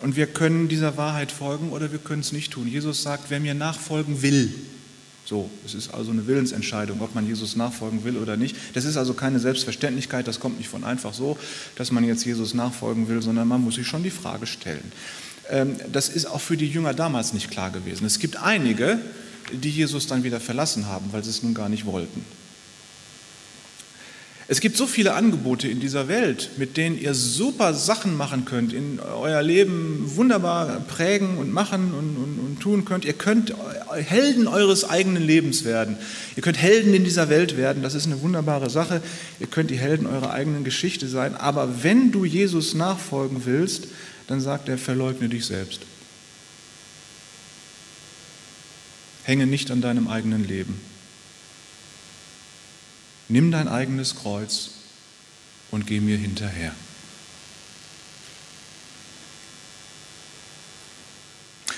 Und 0.00 0.16
wir 0.16 0.26
können 0.26 0.68
dieser 0.68 0.96
Wahrheit 0.96 1.32
folgen 1.32 1.70
oder 1.70 1.90
wir 1.90 1.98
können 1.98 2.20
es 2.20 2.32
nicht 2.32 2.52
tun. 2.52 2.68
Jesus 2.68 3.02
sagt, 3.02 3.30
wer 3.30 3.40
mir 3.40 3.54
nachfolgen 3.54 4.22
will, 4.22 4.54
so, 5.28 5.50
es 5.66 5.74
ist 5.74 5.92
also 5.92 6.10
eine 6.10 6.26
Willensentscheidung, 6.26 7.02
ob 7.02 7.14
man 7.14 7.26
Jesus 7.26 7.54
nachfolgen 7.54 8.02
will 8.02 8.16
oder 8.16 8.38
nicht. 8.38 8.56
Das 8.72 8.86
ist 8.86 8.96
also 8.96 9.12
keine 9.12 9.38
Selbstverständlichkeit, 9.38 10.26
das 10.26 10.40
kommt 10.40 10.56
nicht 10.56 10.70
von 10.70 10.84
einfach 10.84 11.12
so, 11.12 11.36
dass 11.76 11.92
man 11.92 12.02
jetzt 12.04 12.24
Jesus 12.24 12.54
nachfolgen 12.54 13.08
will, 13.08 13.20
sondern 13.20 13.46
man 13.46 13.60
muss 13.60 13.74
sich 13.74 13.86
schon 13.86 14.02
die 14.02 14.10
Frage 14.10 14.46
stellen. 14.46 14.90
Ähm, 15.50 15.76
das 15.92 16.08
ist 16.08 16.24
auch 16.24 16.40
für 16.40 16.56
die 16.56 16.68
Jünger 16.68 16.94
damals 16.94 17.34
nicht 17.34 17.50
klar 17.50 17.70
gewesen. 17.70 18.06
Es 18.06 18.20
gibt 18.20 18.42
einige, 18.42 19.00
die 19.52 19.68
Jesus 19.68 20.06
dann 20.06 20.24
wieder 20.24 20.40
verlassen 20.40 20.86
haben, 20.86 21.12
weil 21.12 21.22
sie 21.22 21.30
es 21.30 21.42
nun 21.42 21.52
gar 21.52 21.68
nicht 21.68 21.84
wollten. 21.84 22.24
Es 24.50 24.60
gibt 24.60 24.78
so 24.78 24.86
viele 24.86 25.12
Angebote 25.12 25.68
in 25.68 25.78
dieser 25.78 26.08
Welt, 26.08 26.52
mit 26.56 26.78
denen 26.78 26.98
ihr 26.98 27.12
super 27.12 27.74
Sachen 27.74 28.16
machen 28.16 28.46
könnt, 28.46 28.72
in 28.72 28.98
euer 28.98 29.42
Leben 29.42 30.10
wunderbar 30.16 30.80
prägen 30.80 31.36
und 31.36 31.52
machen 31.52 31.92
und, 31.92 32.16
und, 32.16 32.38
und, 32.38 32.58
tun 32.58 32.86
könnt. 32.86 33.04
Ihr 33.04 33.12
könnt 33.12 33.52
Helden 33.92 34.48
eures 34.48 34.88
eigenen 34.88 35.22
Lebens 35.22 35.66
werden. 35.66 35.98
Ihr 36.34 36.42
könnt 36.42 36.56
Helden 36.56 36.94
in 36.94 37.04
dieser 37.04 37.28
Welt 37.28 37.58
werden. 37.58 37.82
Das 37.82 37.94
ist 37.94 38.06
eine 38.06 38.22
wunderbare 38.22 38.70
Sache. 38.70 39.02
Ihr 39.38 39.48
könnt 39.48 39.70
die 39.70 39.76
Helden 39.76 40.06
eurer 40.06 40.32
eigenen 40.32 40.64
Geschichte 40.64 41.08
sein. 41.08 41.34
Aber 41.34 41.82
wenn 41.82 42.10
du 42.10 42.24
Jesus 42.24 42.72
nachfolgen 42.72 43.42
willst, 43.44 43.88
dann 44.28 44.40
sagt 44.40 44.70
er, 44.70 44.78
verleugne 44.78 45.28
dich 45.28 45.44
selbst. 45.44 45.82
Hänge 49.24 49.46
nicht 49.46 49.70
an 49.70 49.82
deinem 49.82 50.08
eigenen 50.08 50.48
Leben. 50.48 50.80
Nimm 53.28 53.50
dein 53.50 53.68
eigenes 53.68 54.16
Kreuz 54.16 54.70
und 55.70 55.86
geh 55.86 56.00
mir 56.00 56.16
hinterher. 56.16 56.74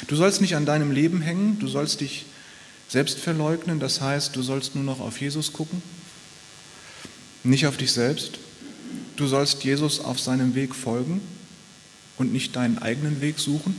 Du 0.07 0.17
sollst 0.17 0.41
nicht 0.41 0.57
an 0.57 0.67
deinem 0.67 0.91
Leben 0.91 1.21
hängen, 1.21 1.59
du 1.59 1.69
sollst 1.69 2.01
dich 2.01 2.27
selbst 2.89 3.19
verleugnen, 3.19 3.79
das 3.79 4.01
heißt, 4.01 4.35
du 4.35 4.43
sollst 4.43 4.75
nur 4.75 4.85
noch 4.85 5.01
auf 5.01 5.21
Jesus 5.21 5.53
gucken, 5.53 5.83
nicht 7.45 7.67
auf 7.67 7.77
dich 7.77 7.93
selbst. 7.93 8.39
Du 9.17 9.27
sollst 9.27 9.63
Jesus 9.65 10.01
auf 10.01 10.19
seinem 10.19 10.55
Weg 10.55 10.75
folgen 10.75 11.21
und 12.17 12.33
nicht 12.33 12.57
deinen 12.57 12.79
eigenen 12.79 13.21
Weg 13.21 13.39
suchen. 13.39 13.77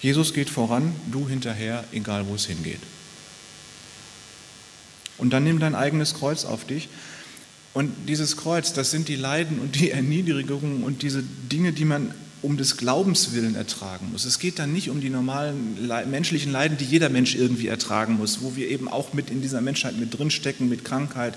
Jesus 0.00 0.32
geht 0.32 0.48
voran, 0.48 0.94
du 1.10 1.28
hinterher, 1.28 1.84
egal 1.92 2.26
wo 2.26 2.34
es 2.34 2.46
hingeht. 2.46 2.80
Und 5.18 5.30
dann 5.30 5.44
nimm 5.44 5.58
dein 5.58 5.74
eigenes 5.74 6.14
Kreuz 6.14 6.44
auf 6.44 6.64
dich. 6.64 6.88
Und 7.74 7.92
dieses 8.08 8.36
Kreuz, 8.36 8.72
das 8.72 8.90
sind 8.90 9.08
die 9.08 9.16
Leiden 9.16 9.58
und 9.58 9.78
die 9.78 9.90
Erniedrigungen 9.90 10.82
und 10.82 11.02
diese 11.02 11.22
Dinge, 11.22 11.72
die 11.72 11.84
man 11.84 12.14
um 12.40 12.56
des 12.56 12.76
Glaubens 12.76 13.32
willen 13.32 13.56
ertragen 13.56 14.10
muss. 14.12 14.24
Es 14.24 14.38
geht 14.38 14.58
dann 14.58 14.72
nicht 14.72 14.90
um 14.90 15.00
die 15.00 15.10
normalen 15.10 15.88
menschlichen 16.08 16.52
Leiden, 16.52 16.78
die 16.78 16.84
jeder 16.84 17.08
Mensch 17.08 17.34
irgendwie 17.34 17.66
ertragen 17.66 18.16
muss, 18.16 18.42
wo 18.42 18.54
wir 18.54 18.68
eben 18.68 18.88
auch 18.88 19.12
mit 19.12 19.30
in 19.30 19.42
dieser 19.42 19.60
Menschheit 19.60 19.98
mit 19.98 20.16
drinstecken, 20.16 20.68
mit 20.68 20.84
Krankheit, 20.84 21.34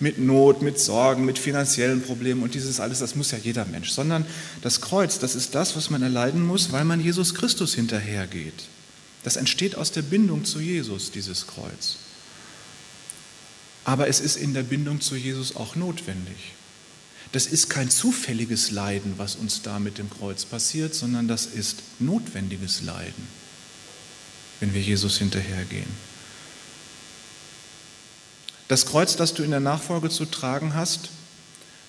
mit 0.00 0.18
Not, 0.18 0.60
mit 0.60 0.80
Sorgen, 0.80 1.24
mit 1.24 1.38
finanziellen 1.38 2.02
Problemen 2.02 2.42
und 2.42 2.54
dieses 2.54 2.80
alles, 2.80 2.98
das 2.98 3.14
muss 3.14 3.30
ja 3.30 3.38
jeder 3.38 3.64
Mensch, 3.66 3.90
sondern 3.90 4.26
das 4.60 4.80
Kreuz, 4.80 5.20
das 5.20 5.36
ist 5.36 5.54
das, 5.54 5.76
was 5.76 5.90
man 5.90 6.02
erleiden 6.02 6.44
muss, 6.44 6.72
weil 6.72 6.84
man 6.84 7.00
Jesus 7.00 7.34
Christus 7.34 7.74
hinterhergeht. 7.74 8.64
Das 9.22 9.36
entsteht 9.36 9.76
aus 9.76 9.92
der 9.92 10.02
Bindung 10.02 10.44
zu 10.44 10.58
Jesus, 10.58 11.12
dieses 11.12 11.46
Kreuz. 11.46 11.98
Aber 13.84 14.08
es 14.08 14.20
ist 14.20 14.36
in 14.36 14.54
der 14.54 14.62
Bindung 14.62 15.00
zu 15.00 15.16
Jesus 15.16 15.56
auch 15.56 15.74
notwendig. 15.74 16.52
Das 17.32 17.46
ist 17.46 17.70
kein 17.70 17.90
zufälliges 17.90 18.70
Leiden, 18.70 19.14
was 19.16 19.36
uns 19.36 19.62
da 19.62 19.78
mit 19.78 19.98
dem 19.98 20.10
Kreuz 20.10 20.44
passiert, 20.44 20.94
sondern 20.94 21.28
das 21.28 21.46
ist 21.46 21.82
notwendiges 21.98 22.82
Leiden, 22.82 23.26
wenn 24.60 24.74
wir 24.74 24.82
Jesus 24.82 25.18
hinterhergehen. 25.18 26.12
Das 28.68 28.86
Kreuz, 28.86 29.16
das 29.16 29.34
du 29.34 29.42
in 29.42 29.50
der 29.50 29.60
Nachfolge 29.60 30.10
zu 30.10 30.26
tragen 30.26 30.74
hast, 30.74 31.10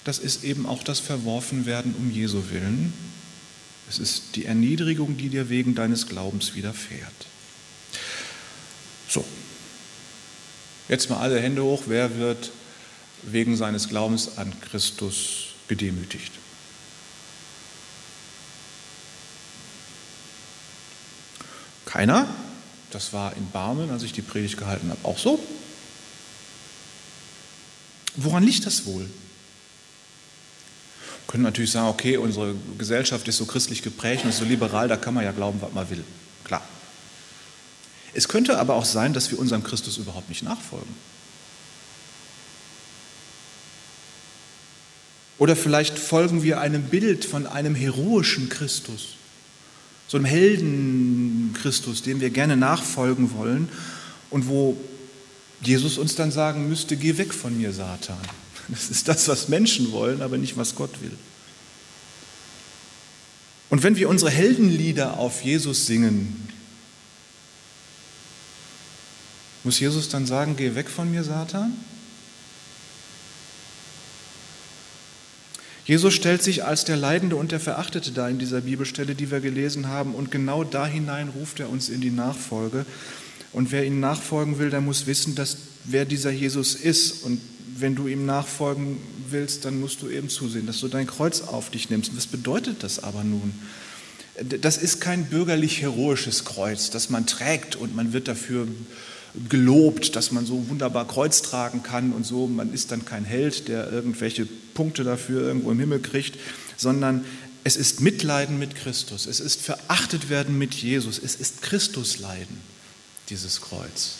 das 0.05 0.17
ist 0.19 0.43
eben 0.43 0.65
auch 0.65 0.83
das 0.83 0.99
Verworfenwerden 0.99 1.93
um 1.95 2.11
Jesu 2.11 2.43
willen. 2.49 2.93
Es 3.89 3.99
ist 3.99 4.35
die 4.35 4.45
Erniedrigung, 4.45 5.17
die 5.17 5.29
dir 5.29 5.49
wegen 5.49 5.75
deines 5.75 6.07
Glaubens 6.07 6.55
widerfährt. 6.55 7.27
So, 9.07 9.23
jetzt 10.93 11.09
mal 11.09 11.17
alle 11.17 11.39
Hände 11.39 11.63
hoch. 11.63 11.83
Wer 11.87 12.17
wird 12.17 12.51
wegen 13.23 13.57
seines 13.57 13.89
Glaubens 13.89 14.37
an 14.37 14.53
Christus 14.61 15.47
gedemütigt. 15.67 16.31
Keiner? 21.85 22.27
Das 22.91 23.11
war 23.11 23.35
in 23.35 23.49
Barmen, 23.49 23.89
als 23.89 24.03
ich 24.03 24.13
die 24.13 24.21
Predigt 24.21 24.57
gehalten 24.57 24.89
habe, 24.89 24.99
auch 25.03 25.17
so. 25.17 25.39
Woran 28.15 28.43
liegt 28.43 28.65
das 28.65 28.85
wohl? 28.85 29.03
Wir 29.03 29.09
können 31.27 31.43
natürlich 31.43 31.71
sagen, 31.71 31.87
okay, 31.87 32.17
unsere 32.17 32.53
Gesellschaft 32.77 33.27
ist 33.27 33.37
so 33.37 33.45
christlich 33.45 33.81
geprägt 33.81 34.25
und 34.25 34.33
so 34.33 34.45
liberal, 34.45 34.87
da 34.87 34.97
kann 34.97 35.15
man 35.15 35.23
ja 35.23 35.31
glauben, 35.31 35.59
was 35.61 35.73
man 35.73 35.89
will. 35.89 36.03
Es 38.13 38.27
könnte 38.27 38.59
aber 38.59 38.75
auch 38.75 38.85
sein, 38.85 39.13
dass 39.13 39.31
wir 39.31 39.39
unserem 39.39 39.63
Christus 39.63 39.97
überhaupt 39.97 40.29
nicht 40.29 40.43
nachfolgen. 40.43 40.93
Oder 45.39 45.55
vielleicht 45.55 45.97
folgen 45.97 46.43
wir 46.43 46.61
einem 46.61 46.83
Bild 46.83 47.25
von 47.25 47.47
einem 47.47 47.75
heroischen 47.75 48.49
Christus, 48.49 49.15
so 50.07 50.17
einem 50.17 50.25
Helden 50.25 51.53
Christus, 51.59 52.03
dem 52.03 52.21
wir 52.21 52.29
gerne 52.29 52.55
nachfolgen 52.55 53.33
wollen 53.33 53.67
und 54.29 54.47
wo 54.47 54.77
Jesus 55.61 55.97
uns 55.97 56.15
dann 56.15 56.31
sagen 56.31 56.69
müsste, 56.69 56.97
geh 56.97 57.17
weg 57.17 57.33
von 57.33 57.57
mir, 57.57 57.73
Satan. 57.73 58.17
Das 58.69 58.89
ist 58.89 59.07
das, 59.07 59.27
was 59.27 59.49
Menschen 59.49 59.91
wollen, 59.91 60.21
aber 60.21 60.37
nicht, 60.37 60.55
was 60.55 60.75
Gott 60.75 61.01
will. 61.01 61.11
Und 63.69 63.83
wenn 63.83 63.95
wir 63.95 64.07
unsere 64.07 64.29
Heldenlieder 64.31 65.17
auf 65.17 65.41
Jesus 65.41 65.87
singen, 65.87 66.47
muss 69.63 69.79
Jesus 69.79 70.09
dann 70.09 70.25
sagen, 70.25 70.55
geh 70.57 70.75
weg 70.75 70.89
von 70.89 71.09
mir, 71.09 71.23
Satan? 71.23 71.73
Jesus 75.85 76.13
stellt 76.13 76.41
sich 76.41 76.63
als 76.63 76.85
der 76.85 76.95
Leidende 76.95 77.35
und 77.35 77.51
der 77.51 77.59
Verachtete 77.59 78.11
da 78.11 78.29
in 78.29 78.39
dieser 78.39 78.61
Bibelstelle, 78.61 79.15
die 79.15 79.31
wir 79.31 79.41
gelesen 79.41 79.87
haben, 79.87 80.15
und 80.15 80.31
genau 80.31 80.63
da 80.63 80.87
hinein 80.87 81.29
ruft 81.29 81.59
er 81.59 81.69
uns 81.69 81.89
in 81.89 81.99
die 81.99 82.11
Nachfolge. 82.11 82.85
Und 83.51 83.71
wer 83.71 83.85
ihm 83.85 83.99
nachfolgen 83.99 84.59
will, 84.59 84.69
der 84.69 84.81
muss 84.81 85.05
wissen, 85.05 85.35
dass 85.35 85.57
wer 85.83 86.05
dieser 86.05 86.31
Jesus 86.31 86.75
ist. 86.75 87.23
Und 87.23 87.41
wenn 87.77 87.95
du 87.95 88.07
ihm 88.07 88.25
nachfolgen 88.25 88.97
willst, 89.29 89.65
dann 89.65 89.79
musst 89.79 90.01
du 90.01 90.09
eben 90.09 90.29
zusehen, 90.29 90.65
dass 90.65 90.79
du 90.79 90.87
dein 90.87 91.05
Kreuz 91.05 91.41
auf 91.41 91.69
dich 91.69 91.89
nimmst. 91.89 92.15
Was 92.15 92.27
bedeutet 92.27 92.81
das 92.81 93.03
aber 93.03 93.23
nun? 93.23 93.53
Das 94.61 94.77
ist 94.77 94.99
kein 94.99 95.25
bürgerlich-heroisches 95.25 96.45
Kreuz, 96.45 96.89
das 96.89 97.09
man 97.09 97.27
trägt 97.27 97.75
und 97.75 97.95
man 97.95 98.13
wird 98.13 98.27
dafür 98.27 98.67
gelobt, 99.49 100.15
dass 100.15 100.31
man 100.31 100.45
so 100.45 100.69
wunderbar 100.69 101.07
Kreuz 101.07 101.41
tragen 101.41 101.83
kann 101.83 102.13
und 102.13 102.25
so. 102.25 102.47
Man 102.47 102.73
ist 102.73 102.91
dann 102.91 103.05
kein 103.05 103.25
Held, 103.25 103.67
der 103.67 103.91
irgendwelche 103.91 104.45
Punkte 104.73 105.03
dafür 105.03 105.41
irgendwo 105.41 105.71
im 105.71 105.79
Himmel 105.79 105.99
kriegt, 105.99 106.37
sondern 106.77 107.25
es 107.63 107.75
ist 107.75 108.01
Mitleiden 108.01 108.59
mit 108.59 108.75
Christus. 108.75 109.25
Es 109.25 109.39
ist 109.39 109.61
verachtet 109.61 110.29
werden 110.29 110.57
mit 110.57 110.73
Jesus. 110.73 111.17
Es 111.17 111.35
ist 111.35 111.61
Christusleiden, 111.61 112.57
dieses 113.29 113.61
Kreuz. 113.61 114.15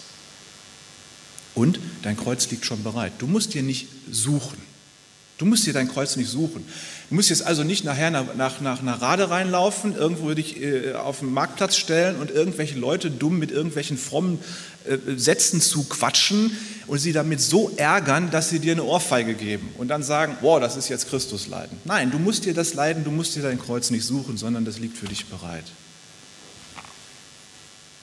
Und 1.54 1.80
dein 2.02 2.18
Kreuz 2.18 2.50
liegt 2.50 2.66
schon 2.66 2.84
bereit. 2.84 3.14
Du 3.20 3.28
musst 3.28 3.54
dir 3.54 3.64
nicht 3.64 3.88
suchen. 4.10 4.58
Du 5.44 5.50
musst 5.50 5.66
dir 5.66 5.74
dein 5.74 5.90
Kreuz 5.90 6.16
nicht 6.16 6.30
suchen. 6.30 6.64
Du 7.10 7.16
musst 7.16 7.30
jetzt 7.30 7.46
also 7.46 7.66
nicht 7.66 7.84
nachher 7.84 8.12
nach, 8.12 8.34
nach, 8.36 8.62
nach 8.62 8.80
einer 8.80 8.94
Rade 8.94 9.30
reinlaufen, 9.30 9.94
irgendwo 9.94 10.34
dich 10.34 10.62
äh, 10.62 10.94
auf 10.94 11.20
den 11.20 11.34
Marktplatz 11.34 11.76
stellen 11.76 12.16
und 12.16 12.32
irgendwelche 12.32 12.80
Leute 12.80 13.12
dumm 13.12 13.40
mit 13.40 13.52
irgendwelchen 13.52 13.98
frommen 13.98 14.40
äh, 14.86 15.18
Sätzen 15.18 15.60
zu 15.60 15.84
quatschen 15.84 16.56
und 16.88 17.00
sie 17.00 17.12
damit 17.12 17.42
so 17.42 17.74
ärgern, 17.76 18.32
dass 18.32 18.52
sie 18.52 18.60
dir 18.60 18.72
eine 18.72 18.86
Ohrfeige 18.86 19.34
geben 19.34 19.68
und 19.78 19.90
dann 19.90 20.02
sagen, 20.02 20.38
wow, 20.40 20.62
das 20.62 20.78
ist 20.78 20.88
jetzt 20.88 21.10
Christusleiden. 21.10 21.78
Nein, 21.84 22.10
du 22.10 22.20
musst 22.20 22.46
dir 22.46 22.54
das 22.54 22.74
Leiden, 22.74 23.04
du 23.04 23.12
musst 23.12 23.36
dir 23.36 23.44
dein 23.44 23.60
Kreuz 23.60 23.90
nicht 23.90 24.06
suchen, 24.06 24.38
sondern 24.38 24.64
das 24.64 24.80
liegt 24.80 24.98
für 24.98 25.08
dich 25.08 25.26
bereit. 25.26 25.66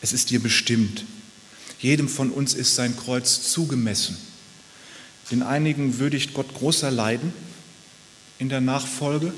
Es 0.03 0.13
ist 0.13 0.29
dir 0.29 0.43
bestimmt. 0.43 1.07
Jedem 1.79 2.07
von 2.07 2.33
uns 2.33 2.53
ist 2.53 2.75
sein 2.75 2.95
Kreuz 2.99 3.51
zugemessen. 3.51 4.19
Den 5.31 5.43
einigen 5.43 5.99
würdigt 5.99 6.35
Gott 6.35 6.55
großer 6.55 6.91
Leiden 6.91 7.33
in 8.39 8.49
der 8.49 8.61
Nachfolge. 8.61 9.33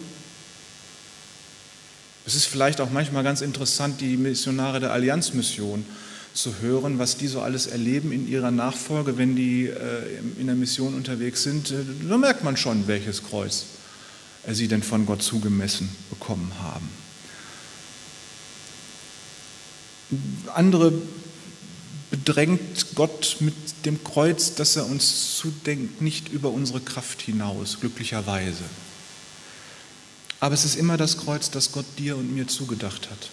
Es 2.24 2.34
ist 2.34 2.46
vielleicht 2.46 2.80
auch 2.80 2.90
manchmal 2.90 3.24
ganz 3.24 3.40
interessant, 3.40 4.00
die 4.00 4.16
Missionare 4.16 4.80
der 4.80 4.92
Allianzmission 4.92 5.84
zu 6.34 6.60
hören, 6.60 6.98
was 6.98 7.16
die 7.16 7.26
so 7.26 7.42
alles 7.42 7.66
erleben 7.66 8.12
in 8.12 8.26
ihrer 8.28 8.50
Nachfolge, 8.50 9.18
wenn 9.18 9.36
die 9.36 9.66
äh, 9.66 10.18
in 10.38 10.46
der 10.46 10.56
Mission 10.56 10.94
unterwegs 10.94 11.42
sind. 11.42 11.74
Da 12.08 12.16
merkt 12.16 12.42
man 12.42 12.56
schon, 12.56 12.86
welches 12.86 13.22
Kreuz 13.22 13.66
sie 14.48 14.68
denn 14.68 14.82
von 14.82 15.04
Gott 15.04 15.22
zugemessen 15.22 15.88
bekommen 16.10 16.52
haben. 16.60 16.88
Andere 20.54 20.92
bedrängt 22.12 22.94
Gott 22.94 23.38
mit 23.40 23.54
dem 23.86 24.04
Kreuz, 24.04 24.54
das 24.54 24.76
er 24.76 24.84
uns 24.84 25.34
zudenkt, 25.38 26.02
nicht 26.02 26.28
über 26.28 26.50
unsere 26.50 26.80
Kraft 26.80 27.22
hinaus, 27.22 27.80
glücklicherweise. 27.80 28.64
Aber 30.38 30.54
es 30.54 30.66
ist 30.66 30.76
immer 30.76 30.98
das 30.98 31.16
Kreuz, 31.16 31.50
das 31.50 31.72
Gott 31.72 31.86
dir 31.98 32.16
und 32.16 32.34
mir 32.34 32.46
zugedacht 32.46 33.08
hat 33.10 33.30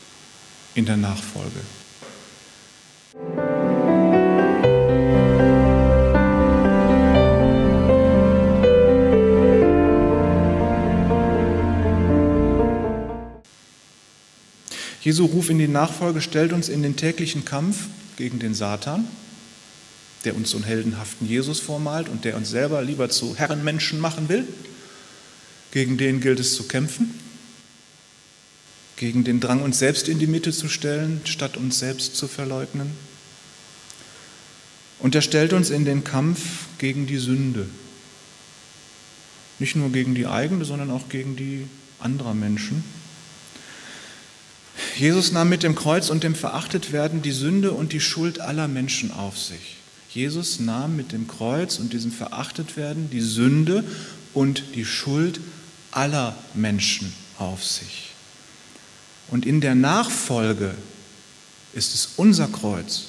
in 0.75 0.85
der 0.85 0.95
Nachfolge. 0.95 1.59
Jesu 15.01 15.25
Ruf 15.25 15.49
in 15.49 15.59
die 15.59 15.67
Nachfolge 15.67 16.21
stellt 16.21 16.53
uns 16.53 16.69
in 16.69 16.81
den 16.81 16.95
täglichen 16.95 17.43
Kampf 17.43 17.87
gegen 18.19 18.38
den 18.38 18.53
Satan, 18.53 19.08
der 20.25 20.36
uns 20.36 20.49
so 20.49 20.58
einen 20.58 20.65
heldenhaften 20.65 21.25
Jesus 21.25 21.62
vormalt 21.62 22.10
und 22.10 22.25
der 22.25 22.36
uns 22.36 22.49
selber 22.49 22.84
lieber 22.84 23.10
zu 23.10 23.38
Herrenmenschen 23.38 23.97
machen 23.97 24.27
will. 24.27 24.45
Gegen 25.71 25.97
den 25.97 26.19
gilt 26.19 26.41
es 26.41 26.53
zu 26.55 26.63
kämpfen, 26.63 27.17
gegen 28.97 29.23
den 29.23 29.39
Drang, 29.39 29.62
uns 29.62 29.79
selbst 29.79 30.10
in 30.10 30.19
die 30.19 30.27
Mitte 30.27 30.51
zu 30.51 30.67
stellen, 30.67 31.21
statt 31.23 31.55
uns 31.55 31.79
selbst 31.79 32.17
zu 32.17 32.27
verleugnen. 32.27 32.91
Und 34.99 35.15
er 35.15 35.21
stellt 35.21 35.53
uns 35.53 35.69
in 35.69 35.86
den 35.86 36.03
Kampf 36.03 36.41
gegen 36.77 37.08
die 37.08 37.19
Sünde. 37.19 37.67
Nicht 39.60 39.77
nur 39.77 39.91
gegen 39.93 40.13
die 40.13 40.27
eigene, 40.27 40.65
sondern 40.65 40.91
auch 40.91 41.08
gegen 41.08 41.38
die 41.38 41.67
anderer 41.99 42.34
Menschen. 42.34 42.84
Jesus 44.99 45.31
nahm 45.31 45.47
mit 45.47 45.63
dem 45.63 45.75
Kreuz 45.75 46.09
und 46.09 46.25
dem 46.25 46.35
Verachtetwerden 46.35 47.21
die 47.21 47.31
Sünde 47.31 47.71
und 47.71 47.93
die 47.93 48.01
Schuld 48.01 48.41
aller 48.41 48.67
Menschen 48.67 49.12
auf 49.12 49.38
sich. 49.38 49.77
Jesus 50.09 50.59
nahm 50.59 50.97
mit 50.97 51.13
dem 51.13 51.25
Kreuz 51.25 51.79
und 51.79 51.93
diesem 51.93 52.12
Verachtetwerden 52.12 53.09
die 53.09 53.21
Sünde 53.21 53.85
und 54.33 54.75
die 54.75 54.83
Schuld 54.83 55.39
aller 55.91 56.35
Menschen 56.53 57.13
auf 57.38 57.63
sich. 57.63 58.09
Und 59.29 59.45
in 59.45 59.62
der 59.62 59.73
Nachfolge 59.73 60.75
ist 61.71 61.95
es 61.95 62.09
unser 62.17 62.49
Kreuz, 62.49 63.03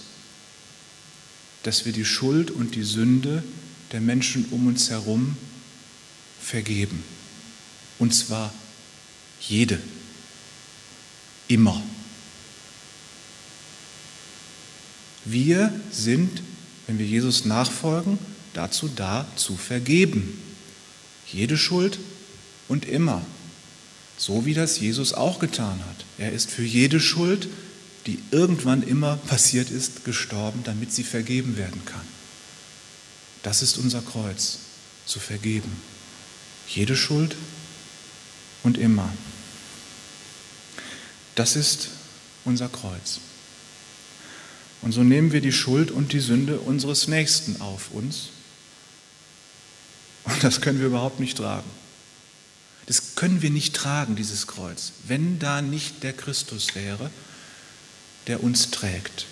dass 1.64 1.86
wir 1.86 1.92
die 1.92 2.04
Schuld 2.04 2.52
und 2.52 2.76
die 2.76 2.84
Sünde 2.84 3.42
der 3.90 4.00
Menschen 4.00 4.44
um 4.52 4.68
uns 4.68 4.90
herum 4.90 5.36
vergeben. 6.40 7.02
Und 7.98 8.14
zwar 8.14 8.54
jede 9.40 9.80
immer. 11.50 11.82
Wir 15.24 15.72
sind, 15.90 16.42
wenn 16.86 16.98
wir 16.98 17.06
Jesus 17.06 17.44
nachfolgen, 17.44 18.18
dazu 18.54 18.88
da, 18.88 19.26
zu 19.36 19.56
vergeben. 19.56 20.40
Jede 21.30 21.56
Schuld 21.56 21.98
und 22.68 22.84
immer. 22.84 23.22
So 24.16 24.44
wie 24.46 24.54
das 24.54 24.80
Jesus 24.80 25.12
auch 25.12 25.38
getan 25.38 25.78
hat. 25.88 26.04
Er 26.18 26.32
ist 26.32 26.50
für 26.50 26.64
jede 26.64 27.00
Schuld, 27.00 27.48
die 28.06 28.18
irgendwann 28.30 28.82
immer 28.82 29.16
passiert 29.16 29.70
ist, 29.70 30.04
gestorben, 30.04 30.60
damit 30.64 30.92
sie 30.92 31.04
vergeben 31.04 31.56
werden 31.56 31.84
kann. 31.84 32.06
Das 33.42 33.62
ist 33.62 33.78
unser 33.78 34.02
Kreuz, 34.02 34.58
zu 35.06 35.20
vergeben. 35.20 35.70
Jede 36.68 36.96
Schuld 36.96 37.36
und 38.62 38.78
immer. 38.78 39.12
Das 41.34 41.56
ist 41.56 41.88
unser 42.44 42.68
Kreuz. 42.68 43.20
Und 44.82 44.92
so 44.92 45.02
nehmen 45.02 45.32
wir 45.32 45.40
die 45.40 45.52
Schuld 45.52 45.90
und 45.90 46.12
die 46.12 46.20
Sünde 46.20 46.58
unseres 46.58 47.06
Nächsten 47.06 47.60
auf 47.60 47.90
uns. 47.90 48.28
Und 50.24 50.42
das 50.42 50.60
können 50.60 50.80
wir 50.80 50.86
überhaupt 50.86 51.20
nicht 51.20 51.36
tragen. 51.36 51.68
Das 52.86 53.14
können 53.14 53.42
wir 53.42 53.50
nicht 53.50 53.74
tragen, 53.74 54.16
dieses 54.16 54.46
Kreuz, 54.46 54.92
wenn 55.06 55.38
da 55.38 55.62
nicht 55.62 56.02
der 56.02 56.12
Christus 56.12 56.74
wäre, 56.74 57.10
der 58.26 58.42
uns 58.42 58.70
trägt. 58.70 59.26